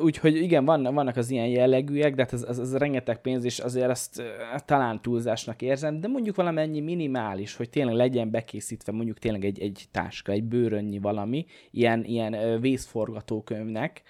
[0.00, 3.58] Úgyhogy igen, vannak, vannak az ilyen jellegűek, de hát ez, ez, ez rengeteg pénz, és
[3.58, 4.22] azért ezt
[4.64, 9.84] talán túlzásnak érzem, de mondjuk valamennyi minimális, hogy tényleg legyen bekészítve mondjuk tényleg egy, egy
[9.90, 14.02] táska, egy bőrönnyi valami, ilyen, ilyen vészforgatókönyvnek,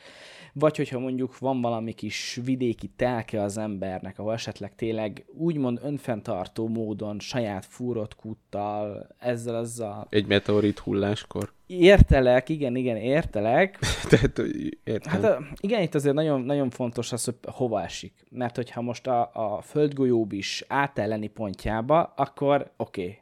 [0.59, 6.69] vagy hogyha mondjuk van valami kis vidéki telke az embernek, ahol esetleg tényleg úgymond önfenntartó
[6.69, 10.07] módon, saját fúrott kúttal, ezzel, azzal.
[10.11, 11.53] Egy meteorit hulláskor.
[11.67, 13.79] Értelek, igen, igen, értelek,
[14.11, 14.39] Tehát,
[14.85, 15.23] értem.
[15.23, 18.13] Hát igen, itt azért nagyon, nagyon fontos az, hogy hova esik.
[18.31, 23.03] Mert hogyha most a, a földgolyób is átelleni pontjába, akkor oké.
[23.03, 23.19] Okay.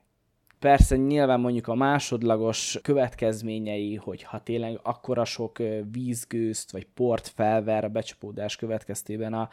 [0.59, 5.59] Persze nyilván mondjuk a másodlagos következményei, hogy ha tényleg akkora sok
[5.93, 9.49] vízgőzt vagy port felver a becsapódás következtében a,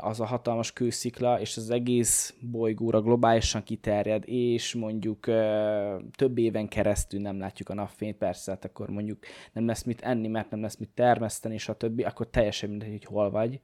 [0.00, 5.20] az a hatalmas kőszikla, és az egész bolygóra globálisan kiterjed, és mondjuk
[6.16, 9.18] több éven keresztül nem látjuk a napfényt, persze, hát akkor mondjuk
[9.52, 12.90] nem lesz mit enni, mert nem lesz mit termeszteni, és a többi, akkor teljesen mindegy,
[12.90, 13.60] hogy hol vagy.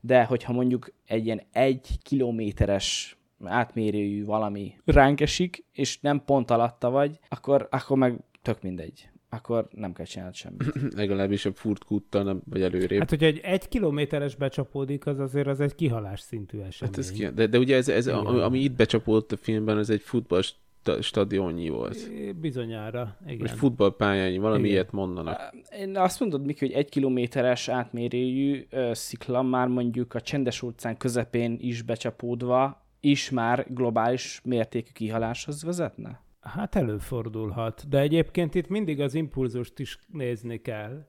[0.00, 6.90] De hogyha mondjuk egy ilyen egy kilométeres átmérőjű valami ránk esik, és nem pont alatta
[6.90, 9.08] vagy, akkor, akkor meg tök mindegy.
[9.28, 10.72] Akkor nem kell csinálni semmit.
[10.96, 12.98] Legalábbis a furt kúttal nem vagy előrébb.
[12.98, 16.94] Hát, hogyha egy egy kilométeres becsapódik, az azért az egy kihalás szintű esemény.
[16.94, 18.18] Hát ez ki, de, de ugye ez, ez Igen.
[18.18, 22.10] ami, ami itt becsapódott a filmben, az egy futball sta- stadionnyi volt.
[22.40, 23.38] Bizonyára, igen.
[23.38, 24.72] Vagy futballpályányi, valami Igen.
[24.72, 25.54] ilyet mondanak.
[25.78, 31.56] Én azt mondod, Miki, hogy egy kilométeres átmérőjű szikla már mondjuk a csendes óceán közepén
[31.60, 36.24] is becsapódva is már globális mértékű kihaláshoz vezetne?
[36.40, 41.06] Hát előfordulhat, de egyébként itt mindig az impulzust is nézni kell.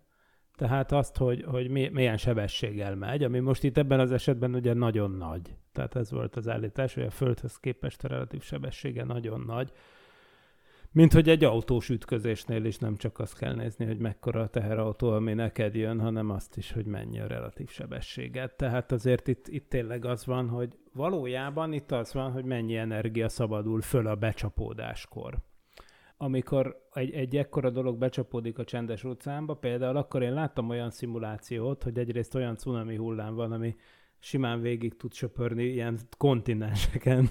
[0.56, 4.74] Tehát azt, hogy, hogy mi- milyen sebességgel megy, ami most itt ebben az esetben ugye
[4.74, 5.56] nagyon nagy.
[5.72, 9.72] Tehát ez volt az állítás, hogy a Földhöz képest a relatív sebessége nagyon nagy.
[10.92, 15.12] Mint hogy egy autós ütközésnél is nem csak azt kell nézni, hogy mekkora a teherautó,
[15.12, 18.58] ami neked jön, hanem azt is, hogy mennyi a relatív sebességet.
[18.58, 23.30] Tehát azért itt, itt tényleg az van, hogy valójában itt az van, hogy mennyi energia
[23.30, 25.38] szabadul föl a becsapódáskor.
[26.18, 31.84] Amikor egy, egy ekkora dolog becsapódik a csendes óceánba, például akkor én láttam olyan szimulációt,
[31.84, 33.76] hogy egyrészt olyan cunami hullám van, ami
[34.20, 37.30] simán végig tud söpörni ilyen kontinenseken.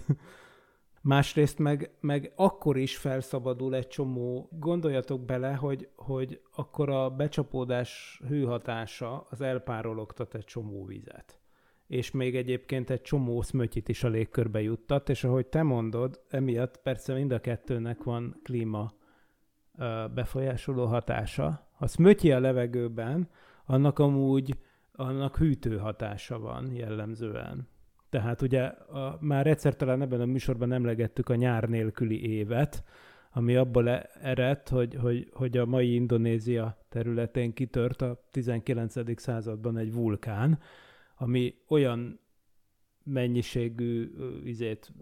[1.06, 8.20] Másrészt meg, meg akkor is felszabadul egy csomó, gondoljatok bele, hogy, hogy akkor a becsapódás
[8.28, 11.40] hőhatása az elpárologtat egy csomó vizet.
[11.86, 16.76] És még egyébként egy csomó szmötyit is a légkörbe juttat, és ahogy te mondod, emiatt
[16.82, 18.92] persze mind a kettőnek van klíma
[20.14, 21.68] befolyásoló hatása.
[21.72, 23.30] Ha szmötyi a levegőben,
[23.64, 24.58] annak amúgy
[24.92, 27.68] annak hűtő hatása van jellemzően.
[28.08, 32.84] Tehát ugye a, már egyszer talán ebben a műsorban emlegettük a nyár nélküli évet,
[33.30, 39.20] ami abból e- ered, hogy, hogy, hogy a mai Indonézia területén kitört a 19.
[39.20, 40.58] században egy vulkán,
[41.16, 42.20] ami olyan
[43.02, 44.10] mennyiségű
[44.44, 44.92] izét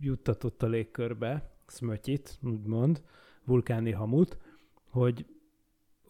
[0.00, 3.02] juttatott a légkörbe, szmötyit, úgymond,
[3.44, 4.38] vulkáni hamut,
[4.90, 5.26] hogy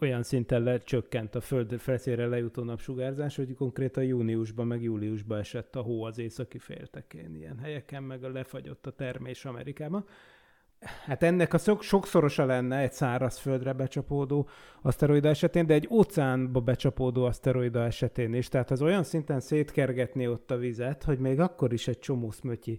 [0.03, 5.81] olyan szinten lecsökkent a föld felszínre lejutó napsugárzás, hogy konkrétan júniusban, meg júliusban esett a
[5.81, 10.05] hó az északi féltekén ilyen helyeken, meg a lefagyott a termés Amerikában.
[11.05, 14.49] Hát ennek a sok, sokszorosa lenne egy szárazföldre becsapódó
[14.83, 18.49] aszteroida esetén, de egy óceánba becsapódó aszteroida esetén is.
[18.49, 22.79] Tehát az olyan szinten szétkergetni ott a vizet, hogy még akkor is egy csomó szmötyi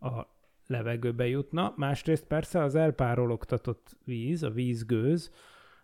[0.00, 0.26] a
[0.66, 1.74] levegőbe jutna.
[1.76, 5.30] Másrészt persze az elpárologtatott víz, a vízgőz,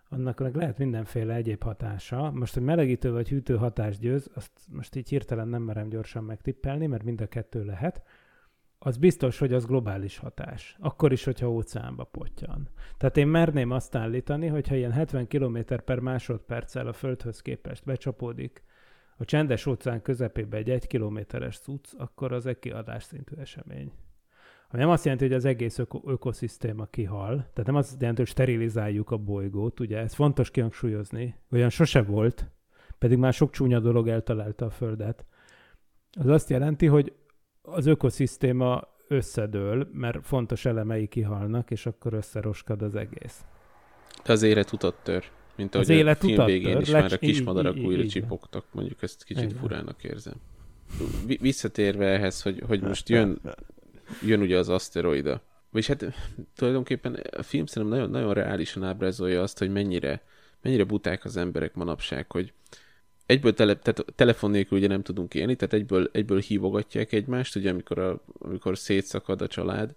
[0.09, 2.31] annak meg lehet mindenféle egyéb hatása.
[2.31, 6.87] Most, hogy melegítő vagy hűtő hatás győz, azt most így hirtelen nem merem gyorsan megtippelni,
[6.87, 8.03] mert mind a kettő lehet.
[8.79, 10.77] Az biztos, hogy az globális hatás.
[10.81, 12.69] Akkor is, hogyha óceánba potyan.
[12.97, 18.63] Tehát én merném azt állítani, hogyha ilyen 70 km per másodperccel a Földhöz képest becsapódik
[19.21, 23.93] a csendes óceán közepébe egy egy kilométeres cucc, akkor az egy kiadásszintű esemény.
[24.71, 28.31] Ami nem azt jelenti, hogy az egész öko- ökoszisztéma kihal, tehát nem azt jelenti, hogy
[28.31, 32.51] sterilizáljuk a bolygót, ugye ez fontos kihangsúlyozni, olyan sose volt,
[32.99, 35.25] pedig már sok csúnya dolog eltalálta a Földet.
[36.21, 37.13] Az azt jelenti, hogy
[37.63, 43.45] az ökoszisztéma összedől, mert fontos elemei kihalnak, és akkor összeroskad az egész.
[44.25, 45.25] De az élet utat tör.
[45.57, 47.81] Mint ahogy Az a élet film utat végén tör, is már a lecs- kismadarak így-
[47.83, 48.65] így- újra így csipogtak.
[48.73, 49.57] Mondjuk ezt kicsit Igen.
[49.57, 50.35] furának érzem.
[51.27, 53.41] Vi- Visszatérve ehhez, hogy, hogy most jön,
[54.23, 55.43] jön ugye az aszteroida.
[55.71, 56.05] Vagyis hát
[56.57, 60.23] tulajdonképpen a film szerintem nagyon, nagyon reálisan ábrázolja azt, hogy mennyire,
[60.63, 62.53] mennyire buták az emberek manapság, hogy
[63.27, 67.71] egyből tele, tehát telefon nélkül ugye nem tudunk élni, tehát egyből, egyből hívogatják egymást, ugye
[67.71, 69.95] amikor, a, amikor szétszakad a család.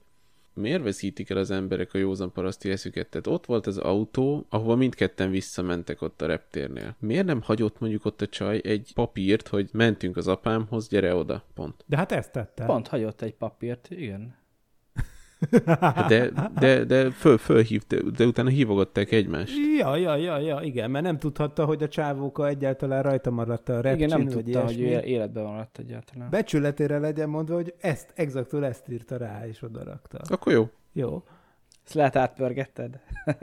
[0.54, 3.08] Miért veszítik el az emberek a józan paraszti eszüket?
[3.10, 6.96] Tehát ott volt az autó, ahova mindketten visszamentek ott a reptérnél.
[7.00, 11.44] Miért nem hagyott mondjuk ott a csaj egy papírt, hogy mentünk az apámhoz, gyere oda,
[11.54, 11.84] pont.
[11.86, 12.66] De hát ezt tette.
[12.66, 14.40] Pont hagyott egy papírt, igen.
[15.66, 19.54] Hát De, de, de föl, fölhívt, de utána hívogatták egymást.
[19.78, 23.82] Ja, ja, ja, ja, igen, mert nem tudhatta, hogy a csávóka egyáltalán rajta maradt a
[23.82, 24.96] repcsin, igen, nem tudta, hogy ilyesmi.
[24.96, 26.30] ő életben van ott egyáltalán.
[26.30, 30.20] Becsületére legyen mondva, hogy ezt, exaktul ezt írta rá, és odarakta.
[30.30, 30.70] Akkor jó.
[30.94, 31.24] Jó.
[31.86, 33.00] Ezt lehet átpörgetted?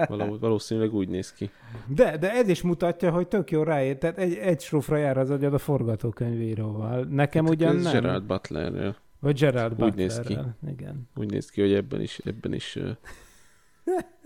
[0.09, 1.51] Való, valószínűleg úgy néz ki.
[1.87, 3.99] De, de ez is mutatja, hogy tök jó ráért.
[3.99, 7.05] Tehát egy, egy srófra jár az agyad a forgatókönyvíróval.
[7.11, 7.93] Nekem ugyan nem.
[7.93, 10.07] Gerard Butler, Vagy Gerard Úgy Butlerrel.
[10.07, 10.39] néz ki.
[10.71, 11.09] Igen.
[11.17, 12.79] úgy néz ki, hogy ebben is, ebben is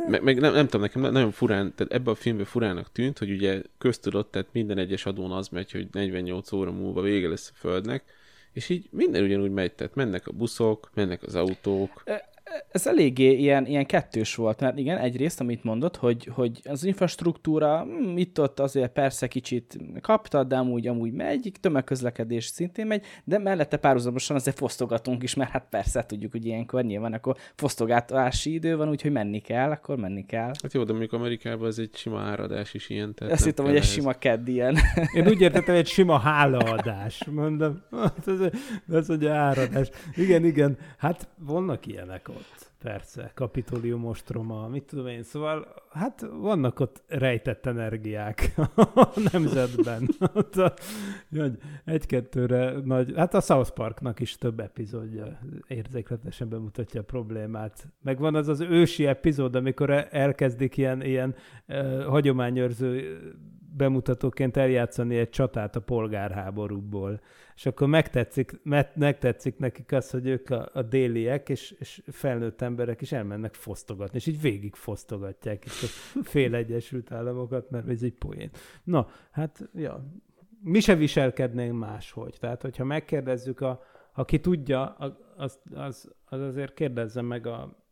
[0.08, 3.30] meg, meg nem, nem tudom, nekem nagyon furán, tehát ebben a filmben furának tűnt, hogy
[3.30, 7.58] ugye köztudott, tehát minden egyes adón az megy, hogy 48 óra múlva vége lesz a
[7.58, 8.04] Földnek,
[8.52, 12.02] és így minden ugyanúgy megy, tehát mennek a buszok, mennek az autók,
[12.70, 17.82] ez eléggé ilyen, ilyen kettős volt, mert igen, egyrészt, amit mondott, hogy, hogy az infrastruktúra
[17.82, 23.76] hm, itt-ott azért persze kicsit kapta, de amúgy, amúgy megy, tömegközlekedés szintén megy, de mellette
[23.76, 28.88] párhuzamosan azért fosztogatunk is, mert hát persze tudjuk, hogy ilyenkor nyilván akkor fosztogatási idő van,
[28.88, 30.52] úgyhogy menni kell, akkor menni kell.
[30.62, 33.14] Hát jó, de mondjuk Amerikában ez egy sima áradás is ilyen.
[33.14, 34.76] Tehát Azt nem hittem, hogy egy sima kedd ilyen.
[35.16, 37.24] Én úgy értettem, hogy egy sima hálaadás.
[37.30, 38.38] Mondom, hát ez,
[38.92, 39.88] ez egy áradás.
[40.14, 40.78] Igen, igen.
[40.96, 42.41] Hát vannak ilyenek ott.
[42.82, 48.54] Persze, kapitólium ostroma, mit tudom én, szóval hát vannak ott rejtett energiák
[48.94, 50.08] a nemzetben.
[50.34, 50.74] Ott a,
[51.84, 57.88] egy-kettőre nagy, hát a South Parknak is több epizódja érzékletesen bemutatja a problémát.
[58.02, 61.34] Meg van az az ősi epizód, amikor e- elkezdik ilyen, ilyen
[61.68, 63.18] uh, hagyományőrző
[63.76, 67.20] bemutatóként eljátszani egy csatát a polgárháborúból.
[67.62, 68.60] És akkor megtetszik,
[68.94, 74.16] megtetszik nekik az, hogy ők a, a déliek és, és felnőtt emberek is elmennek fosztogatni,
[74.16, 78.50] és így végig fosztogatják itt a fél Egyesült Államokat, mert ez egy poén.
[78.84, 80.04] Na, hát, ja,
[80.62, 82.36] mi se viselkednénk máshogy.
[82.40, 84.84] Tehát, hogyha megkérdezzük, a, aki tudja,
[85.36, 87.84] az, az, az azért kérdezze meg a,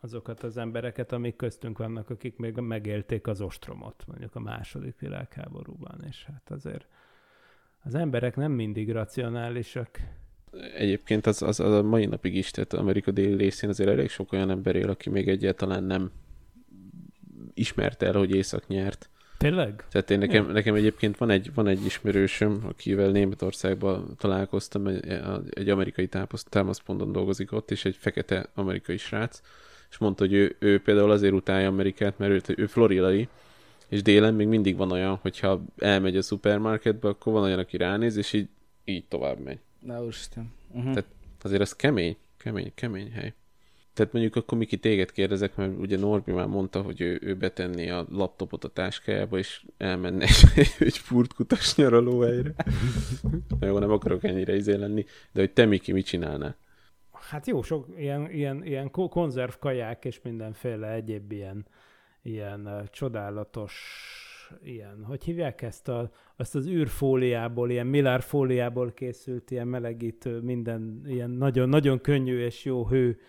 [0.00, 6.04] azokat az embereket, amik köztünk vannak, akik még megélték az ostromot, mondjuk a második világháborúban,
[6.08, 6.86] és hát azért
[7.88, 9.98] az emberek nem mindig racionálisak.
[10.76, 14.32] Egyébként az, az, az a mai napig is, tehát Amerika déli részén azért elég sok
[14.32, 16.10] olyan ember él, aki még egyáltalán nem
[17.54, 19.10] ismerte el, hogy Észak nyert.
[19.38, 19.84] Tényleg?
[19.90, 25.20] Tehát én nekem, nekem egyébként van egy, van egy ismerősöm, akivel Németországban találkoztam, egy,
[25.50, 26.08] egy amerikai
[26.48, 29.40] támaszponton dolgozik ott, és egy fekete amerikai srác,
[29.90, 33.28] és mondta, hogy ő, ő például azért utálja Amerikát, mert ő, ő floridai,
[33.88, 38.16] és délen még mindig van olyan, hogyha elmegy a szupermarketbe, akkor van olyan, aki ránéz,
[38.16, 38.48] és így,
[38.84, 39.58] így tovább megy.
[39.80, 40.52] Na, úristen.
[40.68, 40.92] Uh-huh.
[40.92, 41.10] Tehát
[41.42, 43.34] azért az kemény, kemény, kemény hely.
[43.98, 47.88] Tehát mondjuk akkor Miki téged kérdezek, mert ugye Norbi már mondta, hogy ő, ő betenné
[47.88, 52.54] a laptopot a táskájába, és elmenne egy, egy furtkutas nyaralóhelyre.
[53.60, 56.56] Na jó, nem akarok ennyire izé lenni, de hogy te Miki mit csinálnál?
[57.12, 61.66] Hát jó, sok ilyen, ilyen, ilyen ko- konzervkaják és mindenféle egyéb ilyen,
[62.28, 63.74] ilyen csodálatos
[64.62, 71.02] ilyen, hogy hívják ezt a, azt az űrfóliából, ilyen Miller fóliából készült ilyen melegítő, minden
[71.06, 73.20] ilyen nagyon, nagyon könnyű és jó hő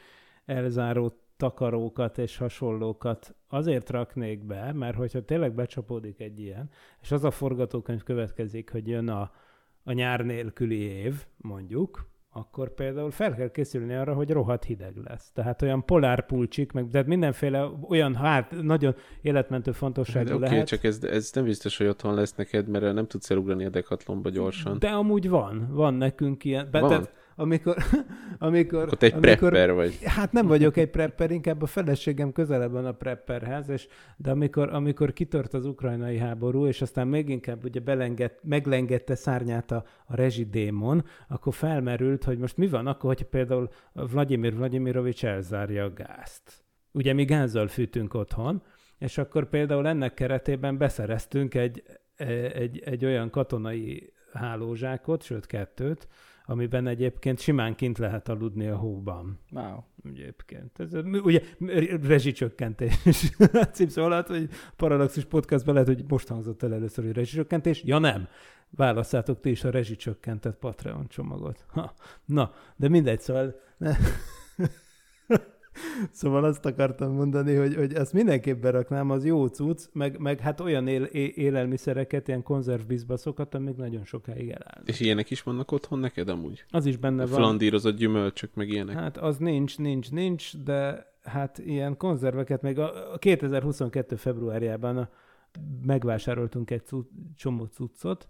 [0.46, 6.70] elzáró takarókat és hasonlókat azért raknék be, mert hogyha tényleg becsapódik egy ilyen,
[7.02, 9.32] és az a forgatókönyv következik, hogy jön a,
[9.84, 15.32] a nyár nélküli év, mondjuk, akkor például fel kell készülni arra, hogy rohadt hideg lesz.
[15.34, 20.68] Tehát olyan polárpulcsik, meg tehát mindenféle olyan hát nagyon életmentő fontosságú Hát, Oké, lehet.
[20.68, 24.30] csak ez, ez nem biztos, hogy otthon lesz neked, mert nem tudsz elugrani a dekatlomba
[24.30, 24.80] gyorsan.
[24.80, 26.68] De amúgy van, van nekünk ilyen.
[26.72, 26.90] Be, Van?
[26.90, 27.76] Tehát, amikor,
[28.38, 30.04] amikor, te egy amikor, prepper vagy.
[30.04, 33.88] Hát nem vagyok egy prepper, inkább a feleségem közelebb van a prepperhez, és,
[34.18, 39.72] de amikor, amikor kitört az ukrajnai háború, és aztán még inkább ugye belenged, meglengette szárnyát
[39.72, 45.84] a, a rezsidémon, akkor felmerült, hogy most mi van akkor, hogyha például Vladimir Vladimirovics elzárja
[45.84, 46.64] a gázt.
[46.92, 48.64] Ugye mi gázzal fűtünk otthon,
[48.98, 51.84] és akkor például ennek keretében beszereztünk egy,
[52.54, 56.08] egy, egy olyan katonai hálózsákot, sőt kettőt,
[56.50, 59.40] amiben egyébként simán kint lehet aludni a hóban.
[59.52, 59.84] Wow.
[60.04, 60.80] Egyébként.
[60.80, 60.94] Ez,
[61.24, 61.42] ugye
[62.02, 62.94] rezsicsökkentés.
[63.74, 67.84] Címszó alatt, hogy Parallaxis podcastban lehet, hogy most hangzott el először, hogy rezsicsökkentés.
[67.84, 68.28] Ja nem.
[68.70, 71.66] Válasszátok ti is a rezsicsökkentett Patreon csomagot.
[71.68, 71.94] Ha.
[72.26, 73.56] Na, de mindegy, szóval...
[76.12, 80.60] Szóval azt akartam mondani, hogy, hogy ezt mindenképp beraknám, az jó cucc, meg, meg hát
[80.60, 84.88] olyan él, é- élelmiszereket, ilyen konzervbizbaszokat, amik nagyon sokáig elállnak.
[84.88, 86.66] És ilyenek is vannak otthon neked amúgy?
[86.70, 87.36] Az is benne A van.
[87.36, 88.96] flandírozott gyümölcsök, meg ilyenek.
[88.96, 94.16] Hát az nincs, nincs, nincs, de hát ilyen konzerveket még a a 2022.
[94.16, 95.10] februárjában a,
[95.86, 98.28] megvásároltunk egy cu- csomó cuccot,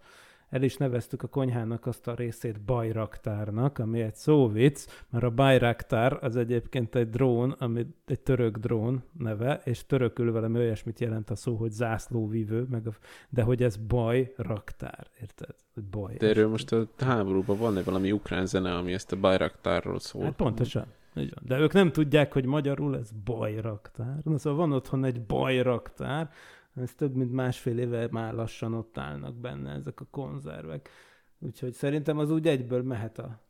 [0.50, 6.18] el is neveztük a konyhának azt a részét bajraktárnak, ami egy szóvic, mert a bajraktár
[6.22, 11.36] az egyébként egy drón, ami egy török drón neve, és törökül valami olyasmit jelent a
[11.36, 12.91] szó, hogy zászlóvívő, meg a,
[13.30, 15.56] de hogy ez bajraktár, érted?
[15.91, 16.16] Baj.
[16.18, 20.24] De erről most a háborúban van-e valami ukrán zene, ami ezt a Bayraktárról szól?
[20.24, 20.86] Hát pontosan.
[21.16, 21.43] Így van.
[21.47, 24.20] De ők nem tudják, hogy magyarul ez bajraktár.
[24.24, 26.30] Na, szóval van otthon egy bajraktár,
[26.76, 30.90] ez több mint másfél éve már lassan ott állnak benne ezek a konzervek.
[31.40, 33.42] Úgyhogy szerintem az úgy egyből mehet a...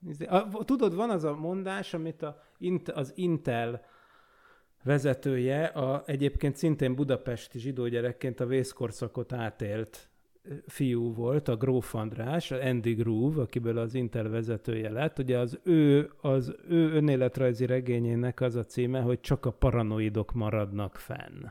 [0.52, 2.42] a tudod, van az a mondás, amit a,
[2.94, 3.86] az Intel
[4.84, 10.10] vezetője, a, egyébként szintén budapesti zsidó gyerekként a vészkorszakot átélt
[10.68, 15.20] fiú volt, a Gróf András, Andy Groove, akiből az Intel vezetője lett.
[15.20, 20.96] Ugye az ő, az ő önéletrajzi regényének az a címe, hogy csak a paranoidok maradnak
[20.96, 21.46] fenn.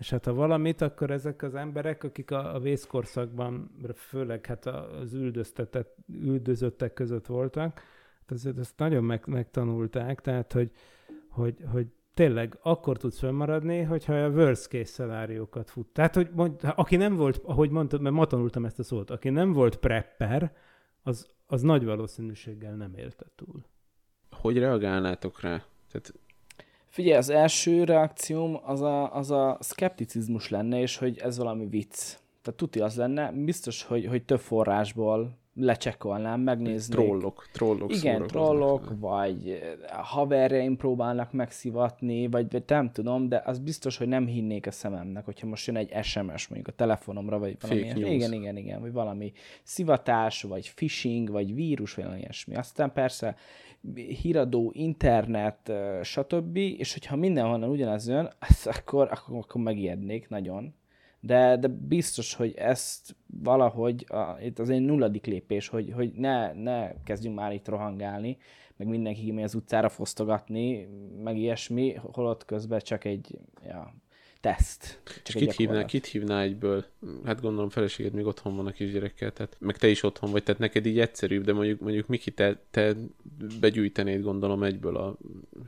[0.00, 5.12] És hát ha valamit, akkor ezek az emberek, akik a, a vészkorszakban, főleg hát az
[5.12, 7.80] üldöztetett, üldözöttek között voltak,
[8.20, 10.70] hát azért ezt nagyon meg, megtanulták, tehát hogy,
[11.28, 15.86] hogy, hogy tényleg akkor tudsz fönnmaradni, hogyha a worst case szenáriókat fut.
[15.86, 19.28] Tehát, hogy mond, aki nem volt, ahogy mondtad, mert ma tanultam ezt a szót, aki
[19.28, 20.52] nem volt prepper,
[21.02, 23.64] az, az nagy valószínűséggel nem élte túl.
[24.30, 25.64] Hogy reagálnátok rá?
[25.90, 26.14] Tehát
[26.90, 32.16] Figyelj, az első reakcióm az a, az a szkepticizmus lenne, és hogy ez valami vicc.
[32.42, 36.98] Tehát tuti az lenne, biztos, hogy, hogy több forrásból lecsekkolnám, megnéznék.
[36.98, 43.96] trollok, trollok Igen, trollok, vagy haverjaim próbálnak megszivatni, vagy, vagy nem tudom, de az biztos,
[43.96, 47.80] hogy nem hinnék a szememnek, hogyha most jön egy SMS mondjuk a telefonomra, vagy valami
[47.80, 48.14] Fake ilyesmi.
[48.14, 49.32] Igen, igen, igen, vagy valami
[49.62, 52.56] szivatás, vagy phishing, vagy vírus, vagy valami ilyesmi.
[52.56, 53.36] Aztán persze
[54.22, 56.56] híradó, internet, ö, stb.
[56.56, 60.74] És hogyha mindenhonnan ugyanaz jön, az akkor, akkor, akkor megijednék nagyon.
[61.20, 66.52] De, de biztos, hogy ezt valahogy, a, itt az egy nulladik lépés, hogy, hogy ne,
[66.52, 68.36] ne kezdjünk már itt rohangálni,
[68.76, 70.88] meg mindenki kimegy az utcára fosztogatni,
[71.22, 73.94] meg ilyesmi, holott közben csak egy ja,
[74.40, 75.00] teszt.
[75.04, 75.90] Csak És egy kit hívná, gyakorlat.
[75.90, 76.84] kit hívná egyből?
[77.24, 80.60] Hát gondolom feleséged még otthon van a kisgyerekkel, tehát meg te is otthon vagy, tehát
[80.60, 82.94] neked így egyszerűbb, de mondjuk, mondjuk Miki, te, te
[83.60, 85.16] begyűjtenéd gondolom egyből a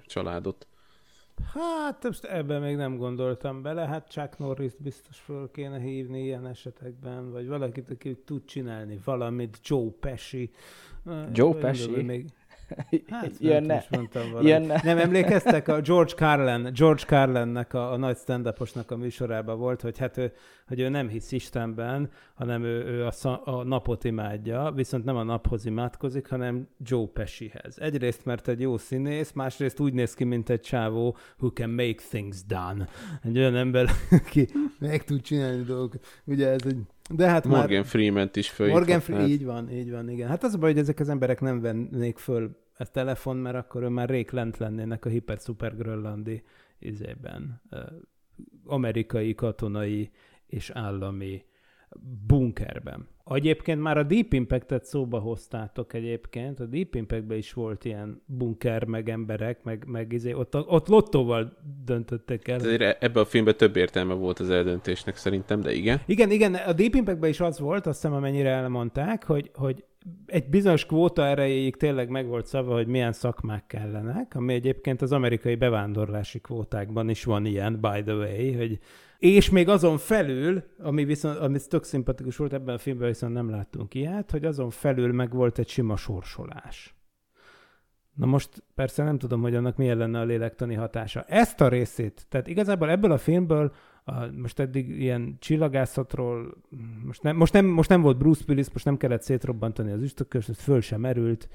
[0.06, 0.66] családot.
[1.52, 7.30] Hát ebben még nem gondoltam bele, hát Chuck norris biztos föl kéne hívni ilyen esetekben,
[7.30, 10.50] vagy valakit, aki tud csinálni valamit, Joe Pesci.
[11.32, 12.02] Joe Pesci?
[12.02, 12.26] Még...
[13.08, 13.66] Hát, jönne.
[13.66, 14.50] nem is mondtam valamit.
[14.50, 14.80] Jönne.
[14.84, 18.46] Nem emlékeztek, a George Carlin, George Carlinnek a, a nagy stand
[18.86, 20.32] a műsorában volt, hogy hát ő,
[20.68, 25.16] hogy ő nem hisz Istenben, hanem ő, ő a, sza, a napot imádja, viszont nem
[25.16, 27.78] a naphoz imádkozik, hanem Joe Pescihez.
[27.78, 32.02] Egyrészt, mert egy jó színész, másrészt úgy néz ki, mint egy csávó, who can make
[32.08, 32.88] things done.
[33.22, 33.90] Egy olyan ember,
[34.24, 34.48] aki
[34.78, 36.06] meg tud csinálni dolgokat.
[36.24, 36.78] Ugye ez egy
[37.16, 37.84] de hát Morgan már...
[37.84, 38.68] Freeman-t is föl.
[38.68, 40.28] Morgan Freeman, így van, így van, igen.
[40.28, 43.82] Hát az a baj, hogy ezek az emberek nem vennék föl ezt telefon, mert akkor
[43.82, 46.42] ő már rég lent lennének a hiper-szuper grönlandi
[46.78, 47.62] izében.
[48.64, 50.10] Amerikai, katonai
[50.46, 51.44] és állami
[52.26, 53.08] bunkerben.
[53.24, 58.84] Egyébként már a Deep Impact-et szóba hoztátok egyébként, a Deep Impact-ben is volt ilyen bunker,
[58.84, 62.56] meg emberek, meg, meg izé, ott, ott lottóval döntöttek el.
[62.56, 66.00] Ezért ebben a filmben több értelme volt az eldöntésnek szerintem, de igen.
[66.06, 69.84] Igen, igen, a Deep Impact-ben is az volt, azt hiszem, amennyire elmondták, hogy, hogy
[70.26, 75.12] egy bizonyos kvóta erejéig tényleg meg volt szava, hogy milyen szakmák kellenek, ami egyébként az
[75.12, 78.78] amerikai bevándorlási kvótákban is van ilyen, by the way, hogy
[79.22, 83.50] és még azon felül, ami viszont ami tök szimpatikus volt ebben a filmben, viszont nem
[83.50, 86.94] láttunk ilyet, hogy azon felül meg volt egy sima sorsolás.
[88.14, 91.24] Na most persze nem tudom, hogy annak milyen lenne a lélektani hatása.
[91.28, 93.72] Ezt a részét, tehát igazából ebből a filmből
[94.04, 96.54] a, most eddig ilyen csillagászatról,
[97.04, 100.48] most nem, most, nem, most nem volt Bruce Willis, most nem kellett szétrobbantani az üstökös,
[100.54, 101.48] föl sem merült,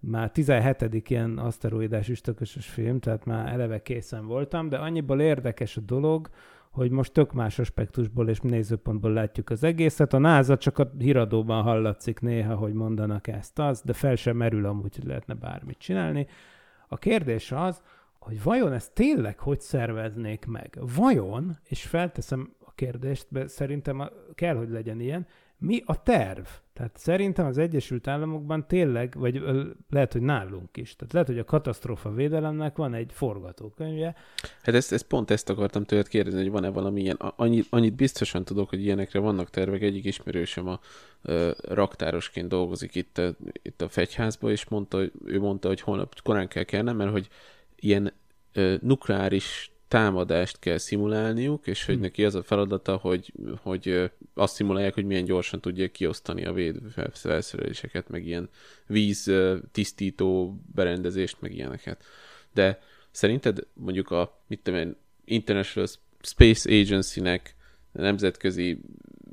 [0.00, 1.10] már 17.
[1.10, 6.30] ilyen aszteroidás üstökösös film, tehát már eleve készen voltam, de annyiból érdekes a dolog,
[6.74, 10.12] hogy most tök más aspektusból és nézőpontból látjuk az egészet.
[10.12, 14.66] A NASA csak a híradóban hallatszik néha, hogy mondanak ezt az, de fel sem merül
[14.66, 16.26] amúgy, hogy lehetne bármit csinálni.
[16.88, 17.82] A kérdés az,
[18.18, 20.78] hogy vajon ezt tényleg hogy szerveznék meg?
[20.96, 25.26] Vajon, és felteszem a kérdést, de szerintem kell, hogy legyen ilyen,
[25.64, 26.44] mi a terv?
[26.72, 29.42] Tehát szerintem az Egyesült Államokban tényleg, vagy
[29.90, 34.14] lehet, hogy nálunk is, tehát lehet, hogy a katasztrófa védelemnek van egy forgatókönyve.
[34.62, 38.68] Hát ezt, ezt pont ezt akartam tőled kérdezni, hogy van-e valamilyen, annyit, annyit biztosan tudok,
[38.68, 40.80] hogy ilyenekre vannak tervek, egyik ismerősöm a
[41.22, 46.48] ö, raktárosként dolgozik itt a, itt a fegyházban, és mondta, ő mondta, hogy holnap korán
[46.48, 47.28] kell kellene, mert hogy
[47.76, 48.12] ilyen
[48.52, 52.00] ö, nukleáris támadást kell szimulálniuk, és hogy hm.
[52.00, 53.32] neki az a feladata, hogy,
[53.62, 58.48] hogy azt szimulálják, hogy milyen gyorsan tudják kiosztani a védfelszereléseket, meg ilyen
[58.86, 59.32] víz
[59.72, 62.02] tisztító berendezést, meg ilyeneket.
[62.52, 62.78] De
[63.10, 65.88] szerinted mondjuk a, mit tudom én, International
[66.20, 67.54] Space Agency-nek,
[67.92, 68.80] nemzetközi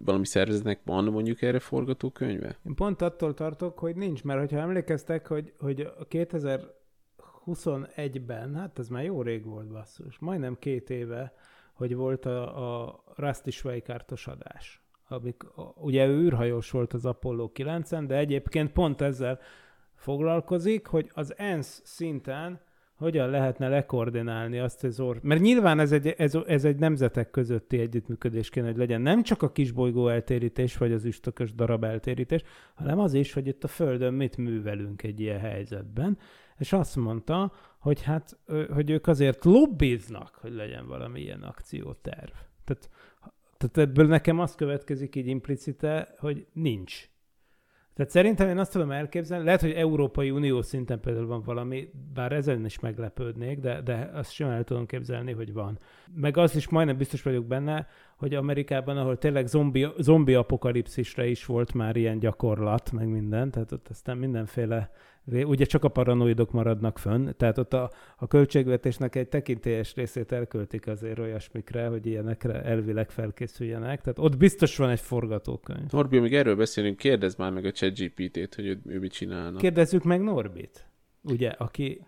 [0.06, 2.58] valami szervezetnek van mondjuk erre forgatókönyve?
[2.68, 6.81] Én pont attól tartok, hogy nincs, mert hogyha emlékeztek, hogy, hogy a 2000
[7.54, 11.34] 21-ben, hát ez már jó rég volt basszus, majdnem két éve,
[11.74, 14.82] hogy volt a, a Rusty Schweikártos adás.
[15.08, 15.44] Amik,
[15.76, 19.40] ugye ő űrhajós volt az Apollo 9-en, de egyébként pont ezzel
[19.96, 22.62] foglalkozik, hogy az ENSZ szinten
[23.02, 25.20] hogyan lehetne lekoordinálni azt az or...
[25.22, 29.02] Mert nyilván ez egy, ez, ez egy nemzetek közötti együttműködés kéne, hogy legyen.
[29.02, 32.42] Nem csak a kisbolygó eltérítés, vagy az üstökös darab eltérítés,
[32.76, 36.18] hanem az is, hogy itt a Földön mit művelünk egy ilyen helyzetben
[36.62, 38.38] és azt mondta, hogy hát,
[38.74, 42.32] hogy ők azért lobbiznak, hogy legyen valami ilyen akcióterv.
[42.64, 42.90] Tehát,
[43.58, 47.10] tehát ebből nekem az következik így implicite, hogy nincs.
[47.94, 52.32] Tehát szerintem én azt tudom elképzelni, lehet, hogy Európai Unió szinten például van valami, bár
[52.32, 55.78] ezen is meglepődnék, de, de azt sem el tudom képzelni, hogy van.
[56.16, 57.88] Meg az is majdnem biztos vagyok benne,
[58.18, 63.72] hogy Amerikában, ahol tényleg zombi, zombi apokalipszisre is volt már ilyen gyakorlat, meg minden, tehát
[63.72, 64.92] ott aztán mindenféle
[65.26, 70.88] ugye csak a paranoidok maradnak fönn, tehát ott a, a költségvetésnek egy tekintélyes részét elköltik
[70.88, 75.92] azért olyasmikre, hogy ilyenekre elvileg felkészüljenek, tehát ott biztos van egy forgatókönyv.
[75.92, 79.58] Norbi, amíg erről beszélünk, kérdezd már meg a ChatGPT-t, hogy ő, ő mit csinálna.
[79.58, 80.86] Kérdezzük meg Norbit,
[81.24, 82.02] ugye, aki,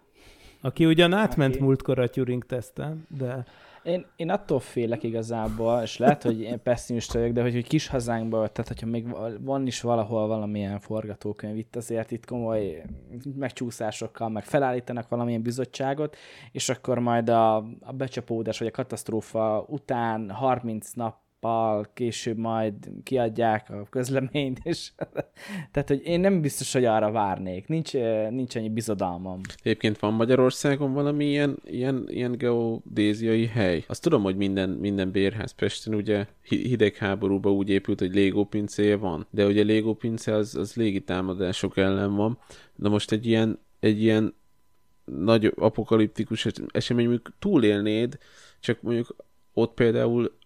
[0.61, 1.64] aki ugyan átment aki...
[1.64, 3.45] múltkor a Turing teszten, de...
[3.84, 7.88] Én, én attól félek igazából, és lehet, hogy én pessimista vagyok, de hogy, hogy kis
[7.88, 9.07] hazánkban, tehát hogyha még
[9.39, 12.84] van is valahol valamilyen forgatókönyv, itt azért itt komoly
[13.36, 16.15] megcsúszásokkal, meg felállítanak valamilyen bizottságot,
[16.51, 22.73] és akkor majd a, a becsapódás vagy a katasztrófa után 30 nap nappal később majd
[23.03, 24.91] kiadják a közleményt, és
[25.71, 27.67] tehát, hogy én nem biztos, hogy arra várnék.
[27.67, 27.93] Nincs,
[28.29, 29.41] nincs annyi bizodalmam.
[29.63, 33.83] Egyébként van Magyarországon valami ilyen, ilyen, ilyen geodéziai hely?
[33.87, 39.45] Azt tudom, hogy minden, minden bérház Pesten ugye hidegháborúban úgy épült, hogy légópincéje van, de
[39.45, 42.37] ugye légópince az, az légitámadások ellen van.
[42.75, 44.33] Na most egy ilyen, egy ilyen
[45.05, 48.17] nagy apokaliptikus esemény, mondjuk túlélnéd,
[48.59, 49.15] csak mondjuk
[49.53, 50.37] ott például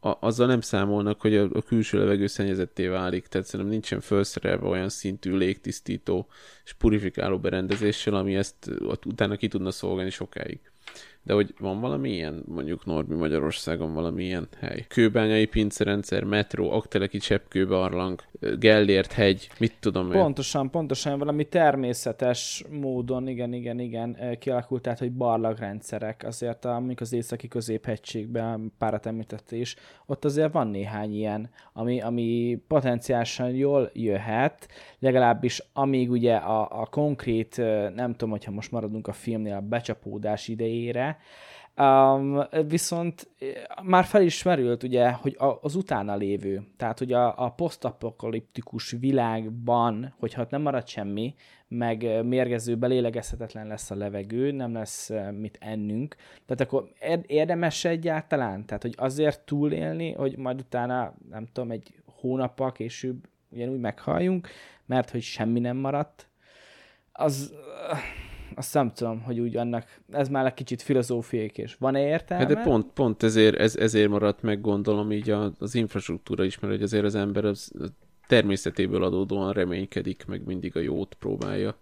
[0.00, 4.66] a, azzal nem számolnak, hogy a, a külső levegő szennyezetté válik, tehát szerintem nincsen felszerelve
[4.66, 6.28] olyan szintű légtisztító
[6.64, 8.70] és purifikáló berendezéssel, ami ezt
[9.04, 10.60] utána ki tudna szolgálni sokáig.
[11.28, 14.84] De hogy van valami ilyen, mondjuk Norbi Magyarországon valami ilyen hely?
[14.88, 18.22] Kőbányai pincerendszer, metró, Akteleki cseppkőbarlang,
[18.58, 20.20] Gellért hegy, mit tudom én.
[20.20, 27.00] Pontosan, pontosan valami természetes módon, igen, igen, igen, eh, kialakult, tehát, hogy barlangrendszerek, azért amik
[27.00, 29.76] az északi középhegységben párat említett is,
[30.06, 34.68] ott azért van néhány ilyen, ami, ami potenciálisan jól jöhet,
[34.98, 39.60] legalábbis amíg ugye a, a konkrét, eh, nem tudom, hogyha most maradunk a filmnél a
[39.60, 41.17] becsapódás idejére,
[41.78, 43.48] Um, viszont eh,
[43.82, 50.46] már felismerült ugye, hogy a, az utána lévő, tehát hogy a, a posztapokaliptikus világban, hogyha
[50.50, 51.34] nem marad semmi,
[51.68, 56.16] meg eh, mérgező, belélegezhetetlen lesz a levegő, nem lesz eh, mit ennünk,
[56.46, 56.88] tehát akkor
[57.26, 58.66] érdemes egyáltalán?
[58.66, 64.48] Tehát, hogy azért túlélni, hogy majd utána, nem tudom, egy hónappal később ugyanúgy meghalljunk,
[64.86, 66.28] mert hogy semmi nem maradt,
[67.12, 67.54] az
[68.54, 72.44] azt nem tudom, hogy úgy annak, ez már egy kicsit filozófiai és van-e értelme?
[72.44, 76.72] Hát de pont, pont ezért, ez, ezért maradt meg gondolom így az infrastruktúra is, mert
[76.72, 77.72] hogy azért az ember az
[78.26, 81.76] természetéből adódóan reménykedik, meg mindig a jót próbálja.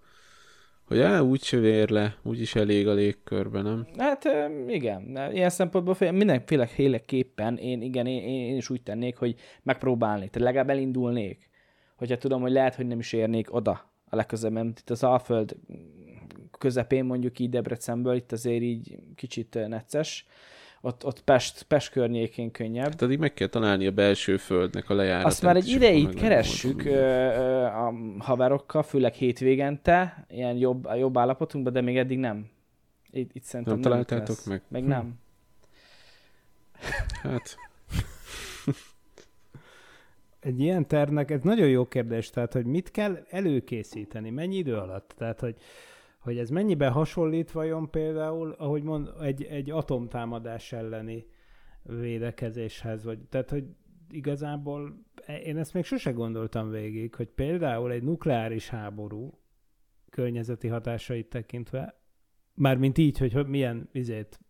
[0.86, 3.86] Hogy á, úgy se vér le, úgyis elég a légkörben, nem?
[3.98, 4.28] Hát
[4.66, 10.70] igen, ilyen szempontból mindenféleképpen én, igen, én, én is úgy tennék, hogy megpróbálnék, tehát legalább
[10.70, 11.50] elindulnék.
[11.96, 15.56] Hogyha tudom, hogy lehet, hogy nem is érnék oda a legközelebb, mert itt az Alföld
[16.58, 20.26] közepén mondjuk így Debrecenből, itt azért így kicsit necces,
[20.80, 22.90] ott, ott Pest, Pest környékén könnyebb.
[22.90, 25.26] Hát addig meg kell találni a belső földnek a lejáratát.
[25.26, 26.86] Azt már egy ideig keressük
[27.66, 32.48] a haverokkal, főleg hétvégente, ilyen jobb, jobb állapotunkban, de még eddig nem.
[33.10, 34.46] Itt, itt szerintem nem, nem találtátok lesz.
[34.46, 34.62] meg?
[34.68, 34.88] Meg hm.
[34.88, 35.18] nem.
[37.22, 37.56] Hát...
[40.40, 45.14] egy ilyen tervnek, ez nagyon jó kérdés, tehát, hogy mit kell előkészíteni, mennyi idő alatt?
[45.16, 45.56] Tehát, hogy
[46.26, 51.26] hogy ez mennyiben hasonlít vajon például, ahogy mond, egy, egy atomtámadás elleni
[51.82, 53.64] védekezéshez, vagy tehát, hogy
[54.10, 55.04] igazából
[55.44, 59.38] én ezt még sose gondoltam végig, hogy például egy nukleáris háború
[60.10, 62.00] környezeti hatásait tekintve,
[62.54, 64.40] mármint így, hogy milyen izét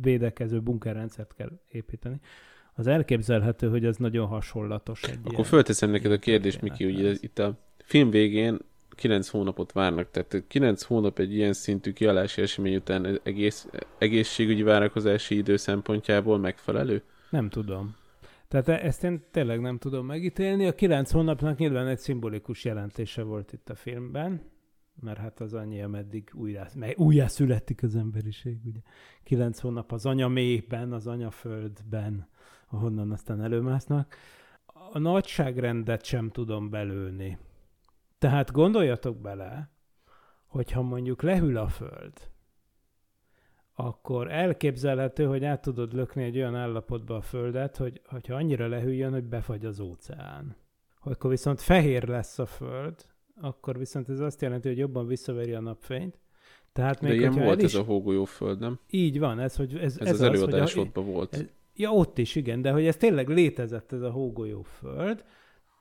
[0.00, 2.20] védekező bunkerrendszert kell építeni,
[2.74, 7.38] az elképzelhető, hogy az nagyon hasonlatos egy Akkor fölteszem neked a kérdést, Miki, hogy itt
[7.38, 8.58] a film végén
[8.94, 13.68] 9 hónapot várnak, tehát 9 hónap egy ilyen szintű kialási esemény után egész,
[13.98, 17.02] egészségügyi várakozási idő szempontjából megfelelő?
[17.30, 17.96] Nem tudom.
[18.48, 20.66] Tehát e- ezt én tényleg nem tudom megítélni.
[20.66, 24.40] A 9 hónapnak nyilván egy szimbolikus jelentése volt itt a filmben,
[25.00, 28.80] mert hát az annyi, ameddig újjá, újjá születik az emberiség, ugye.
[29.22, 32.28] 9 hónap az anya mélyben, az anyaföldben,
[32.68, 34.16] ahonnan aztán előmásznak.
[34.92, 37.38] A nagyságrendet sem tudom belőni.
[38.18, 39.70] Tehát gondoljatok bele,
[40.46, 42.12] hogyha mondjuk lehűl a föld,
[43.74, 49.12] akkor elképzelhető, hogy át tudod lökni egy olyan állapotba a földet, hogy hogyha annyira lehűljön,
[49.12, 50.56] hogy befagy az óceán.
[51.00, 52.94] Akkor viszont fehér lesz a föld,
[53.40, 56.18] akkor viszont ez azt jelenti, hogy jobban visszaveri a napfényt.
[56.72, 57.74] Tehát még, De ilyen volt is...
[57.74, 58.78] ez a hógolyó föld, nem?
[58.90, 61.34] Így van, ez, hogy ez, ez, ez az, az előadásodban volt.
[61.34, 61.44] Ez,
[61.74, 65.24] ja, ott is, igen, de hogy ez tényleg létezett ez a hógolyó föld,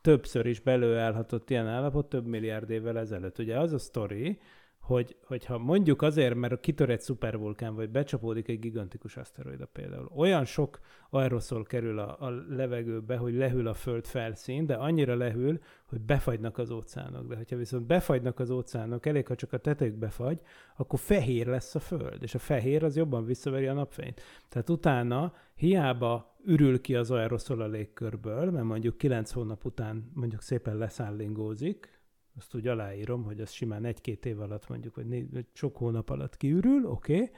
[0.03, 3.39] többször is belőállhatott ilyen állapot több milliárd évvel ezelőtt.
[3.39, 4.39] Ugye az a sztori,
[4.83, 10.45] hogy, hogyha mondjuk azért, mert kitör egy szupervulkán, vagy becsapódik egy gigantikus aszteroida például, olyan
[10.45, 10.79] sok
[11.09, 16.57] aeroszol kerül a, a levegőbe, hogy lehűl a föld felszín, de annyira lehűl, hogy befagynak
[16.57, 17.27] az óceánok.
[17.27, 20.39] De hogyha viszont befagynak az óceánok, elég, ha csak a tetejük befagy,
[20.75, 24.21] akkor fehér lesz a föld, és a fehér az jobban visszaveri a napfényt.
[24.49, 30.41] Tehát utána hiába ürül ki az aeroszol a légkörből, mert mondjuk 9 hónap után mondjuk
[30.41, 32.01] szépen leszállingózik,
[32.37, 36.37] azt úgy aláírom, hogy az simán egy-két év alatt mondjuk, vagy, négy, sok hónap alatt
[36.37, 37.31] kiürül, oké.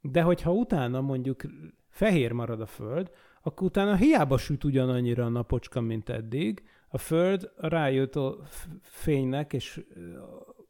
[0.00, 1.42] De hogyha utána mondjuk
[1.88, 3.10] fehér marad a Föld,
[3.42, 8.42] akkor utána hiába süt ugyanannyira a napocska, mint eddig, a Föld a rájutó
[8.82, 9.84] fénynek, és,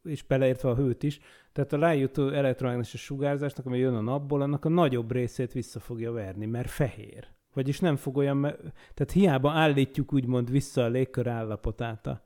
[0.03, 1.19] és beleértve a hőt is,
[1.51, 6.11] tehát a rájutó elektromágneses sugárzásnak, ami jön a napból, annak a nagyobb részét vissza fogja
[6.11, 7.27] verni, mert fehér.
[7.53, 8.41] Vagyis nem fog olyan,
[8.93, 12.23] tehát hiába állítjuk úgymond vissza a légkör állapotát a,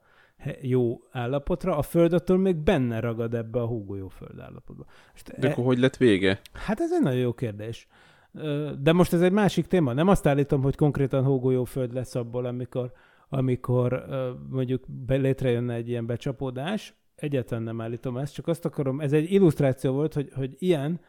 [0.61, 4.85] jó állapotra, a Föld attól még benne ragad ebbe a húgolyó Föld állapotba.
[5.11, 5.51] Most De e...
[5.51, 6.39] akkor hogy lett vége?
[6.53, 7.87] Hát ez egy nagyon jó kérdés.
[8.79, 9.93] De most ez egy másik téma.
[9.93, 12.91] Nem azt állítom, hogy konkrétan hógolyó Föld lesz abból, amikor,
[13.29, 14.05] amikor
[14.49, 16.93] mondjuk létrejönne egy ilyen becsapódás.
[17.15, 20.99] Egyetlen nem állítom ezt, csak azt akarom, ez egy illusztráció volt, hogy, hogy ilyen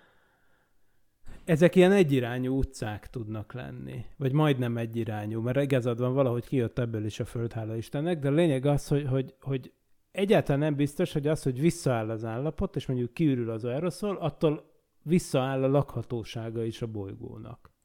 [1.47, 7.05] ezek ilyen egyirányú utcák tudnak lenni, vagy majdnem egyirányú, mert igazad van, valahogy kijött ebből
[7.05, 9.73] is a föld, hála Istennek, de a lényeg az, hogy, hogy, hogy
[10.11, 14.71] egyáltalán nem biztos, hogy az, hogy visszaáll az állapot, és mondjuk kiürül az aeroszol, attól
[15.03, 17.76] visszaáll a lakhatósága is a bolygónak.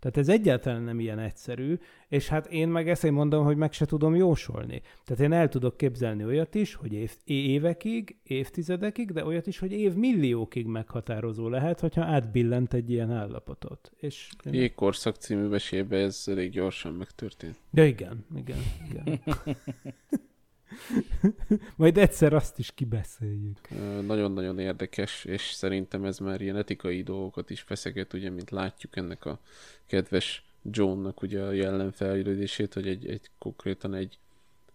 [0.00, 1.78] Tehát ez egyáltalán nem ilyen egyszerű,
[2.08, 4.82] és hát én meg ezt én mondom, hogy meg se tudom jósolni.
[5.04, 9.72] Tehát én el tudok képzelni olyat is, hogy év, évekig, évtizedekig, de olyat is, hogy
[9.72, 13.92] évmilliókig meghatározó lehet, hogyha átbillent egy ilyen állapotot.
[13.96, 14.54] És én...
[14.54, 17.56] Jégkorszak című mesében ez elég gyorsan megtörtént.
[17.72, 18.58] Ja, igen, igen,
[18.90, 19.20] igen.
[21.76, 23.68] Majd egyszer azt is kibeszéljük.
[24.06, 29.24] Nagyon-nagyon érdekes, és szerintem ez már ilyen etikai dolgokat is feszeget, ugye, mint látjuk ennek
[29.24, 29.40] a
[29.86, 34.18] kedves Johnnak ugye a jellemfejlődését, hogy egy, egy konkrétan egy,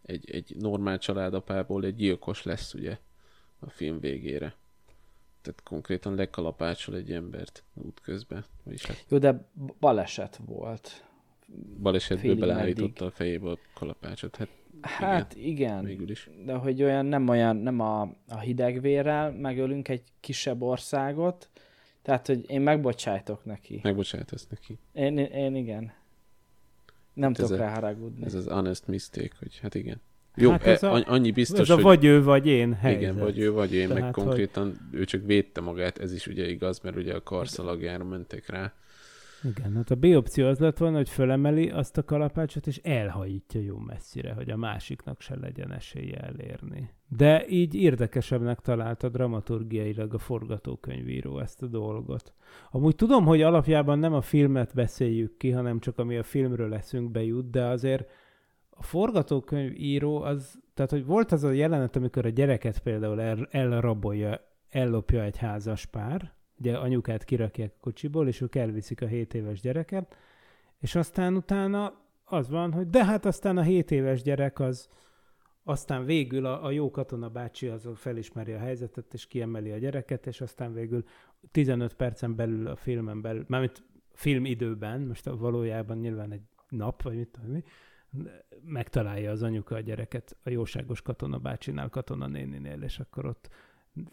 [0.02, 2.98] egy, egy normál családapából egy gyilkos lesz ugye
[3.60, 4.56] a film végére.
[5.42, 8.46] Tehát konkrétan lekalapácsol egy embert útközben.
[8.64, 11.06] Vagyis hát Jó, de baleset volt.
[11.82, 13.02] balesetből beleállította meddig.
[13.08, 14.36] a fejébe a kalapácsot.
[14.36, 14.50] Hát
[14.88, 16.30] Hát igen, igen végül is.
[16.46, 21.50] de hogy olyan nem olyan, nem a, a hidegvérrel megölünk egy kisebb országot,
[22.02, 23.80] tehát, hogy én megbocsájtok neki.
[23.84, 24.78] Megbocsátasz neki.
[24.94, 25.92] Én, én, én igen.
[27.14, 28.26] Nem Hát ez tudok a- rá haragudni.
[28.26, 30.02] Ez az honest mistake, hogy hát igen.
[30.36, 31.84] Jó, Hát hát ez a- annyi biztos, Ez a hogy...
[31.84, 33.02] vagy ő, vagy én helyzet.
[33.02, 36.28] Igen, vagy ő, vagy én, meg Tehát, hogy- konkrétan ő csak védte magát, ez is
[36.28, 38.74] ugye igaz, mert ugye a karszalagjára mentek rá.
[39.46, 43.62] Igen, hát a B opció az lett volna, hogy fölemeli azt a kalapácsot, és elhajítja
[43.62, 46.90] jó messzire, hogy a másiknak se legyen esélye elérni.
[47.08, 52.34] De így érdekesebbnek találta dramaturgiailag a forgatókönyvíró ezt a dolgot.
[52.72, 57.24] Amúgy tudom, hogy alapjában nem a filmet beszéljük ki, hanem csak ami a filmről eszünkbe
[57.24, 58.10] jut, de azért
[58.70, 64.40] a forgatókönyvíró az, tehát hogy volt az a jelenet, amikor a gyereket például el, elrabolja,
[64.70, 69.62] ellopja egy házas pár, ugye anyukát kirakják a kocsiból, és ők elviszik a 7 éves
[69.62, 70.16] gyereket,
[70.80, 71.94] és aztán utána
[72.24, 74.90] az van, hogy de hát aztán a 7 éves gyerek az
[75.68, 80.28] aztán végül a, a jó katona bácsi az felismeri a helyzetet, és kiemeli a gyereket,
[80.28, 81.04] és aztán végül
[81.52, 83.84] 15 percen belül a filmen belül, mármint
[84.14, 87.64] filmidőben, most valójában nyilván egy nap, vagy mit tudom
[88.64, 93.50] megtalálja az anyuka a gyereket a jóságos katona bácsinál, katona néninél, és akkor ott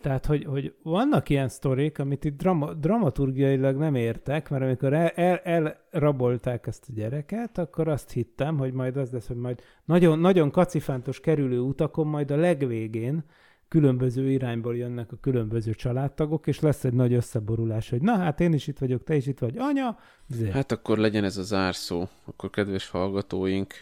[0.00, 5.08] tehát, hogy, hogy vannak ilyen sztorik, amit itt drama, dramaturgiailag nem értek, mert amikor el,
[5.08, 10.18] el, elrabolták ezt a gyereket, akkor azt hittem, hogy majd az lesz, hogy majd nagyon,
[10.18, 13.24] nagyon kacifántos kerülő utakon majd a legvégén
[13.68, 18.52] különböző irányból jönnek a különböző családtagok, és lesz egy nagy összeborulás, hogy na hát én
[18.52, 19.98] is itt vagyok, te is itt vagy, anya.
[20.28, 20.50] Zé.
[20.50, 22.08] Hát akkor legyen ez a zárszó.
[22.24, 23.74] Akkor kedves hallgatóink,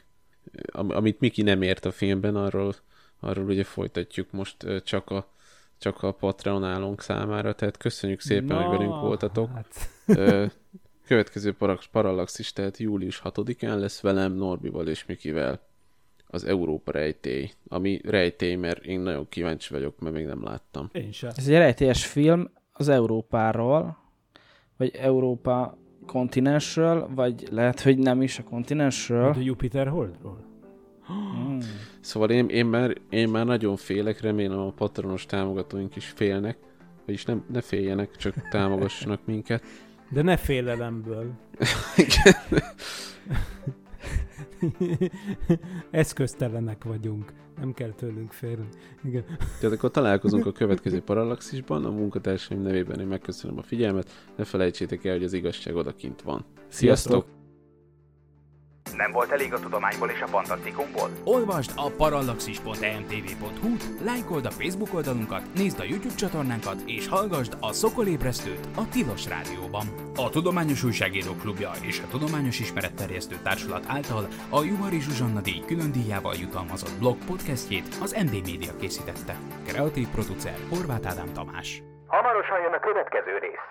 [0.73, 2.75] am- amit Miki nem ért a filmben, arról,
[3.21, 5.31] arról ugye folytatjuk most csak a,
[5.81, 9.51] csak a Patreonálónk számára, tehát köszönjük szépen, Na, hogy velünk voltatok.
[9.55, 9.91] Hát,
[11.07, 11.57] Következő
[11.93, 15.61] Parallaxis, tehát július 6-án lesz velem, Norbival és Mikivel
[16.27, 20.89] az Európa rejtély, ami rejtély, mert én nagyon kíváncsi vagyok, mert még nem láttam.
[20.93, 21.31] én sem.
[21.37, 23.99] Ez egy rejtélyes film az Európáról,
[24.77, 29.25] vagy Európa kontinensről, vagy lehet, hogy nem is a kontinensről.
[29.25, 30.50] Mint a Jupiter Holdról.
[32.01, 36.59] Szóval én, én, már, én már nagyon félek, remélem a patronos támogatóink is félnek,
[37.07, 39.63] vagyis nem, ne féljenek, csak támogassanak minket.
[40.09, 41.31] De ne félelemből.
[45.91, 47.33] Eszköztelenek vagyunk.
[47.61, 48.69] Nem kell tőlünk félni.
[49.05, 49.25] Igen.
[49.61, 55.05] Tehát akkor találkozunk a következő Parallaxisban, a munkatársaim nevében én megköszönöm a figyelmet, ne felejtsétek
[55.05, 56.45] el, hogy az igazság odakint van.
[56.69, 57.40] Sziasztok!
[58.97, 61.11] Nem volt elég a tudományból és a fantasztikumból?
[61.25, 68.69] Olvasd a parallaxis.emtv.hu, lájkold a Facebook oldalunkat, nézd a YouTube csatornánkat, és hallgassd a Szokolébresztőt
[68.77, 69.87] a Tilos Rádióban.
[70.17, 75.93] A Tudományos Újságírók Klubja és a Tudományos Ismeretterjesztő Társulat által a Juhari Zsuzsanna díj külön
[75.93, 79.35] díjával jutalmazott blog podcastjét az MD Media készítette.
[79.67, 81.83] Kreatív producer Horváth Ádám Tamás.
[82.07, 83.67] Hamarosan jön a következő rész.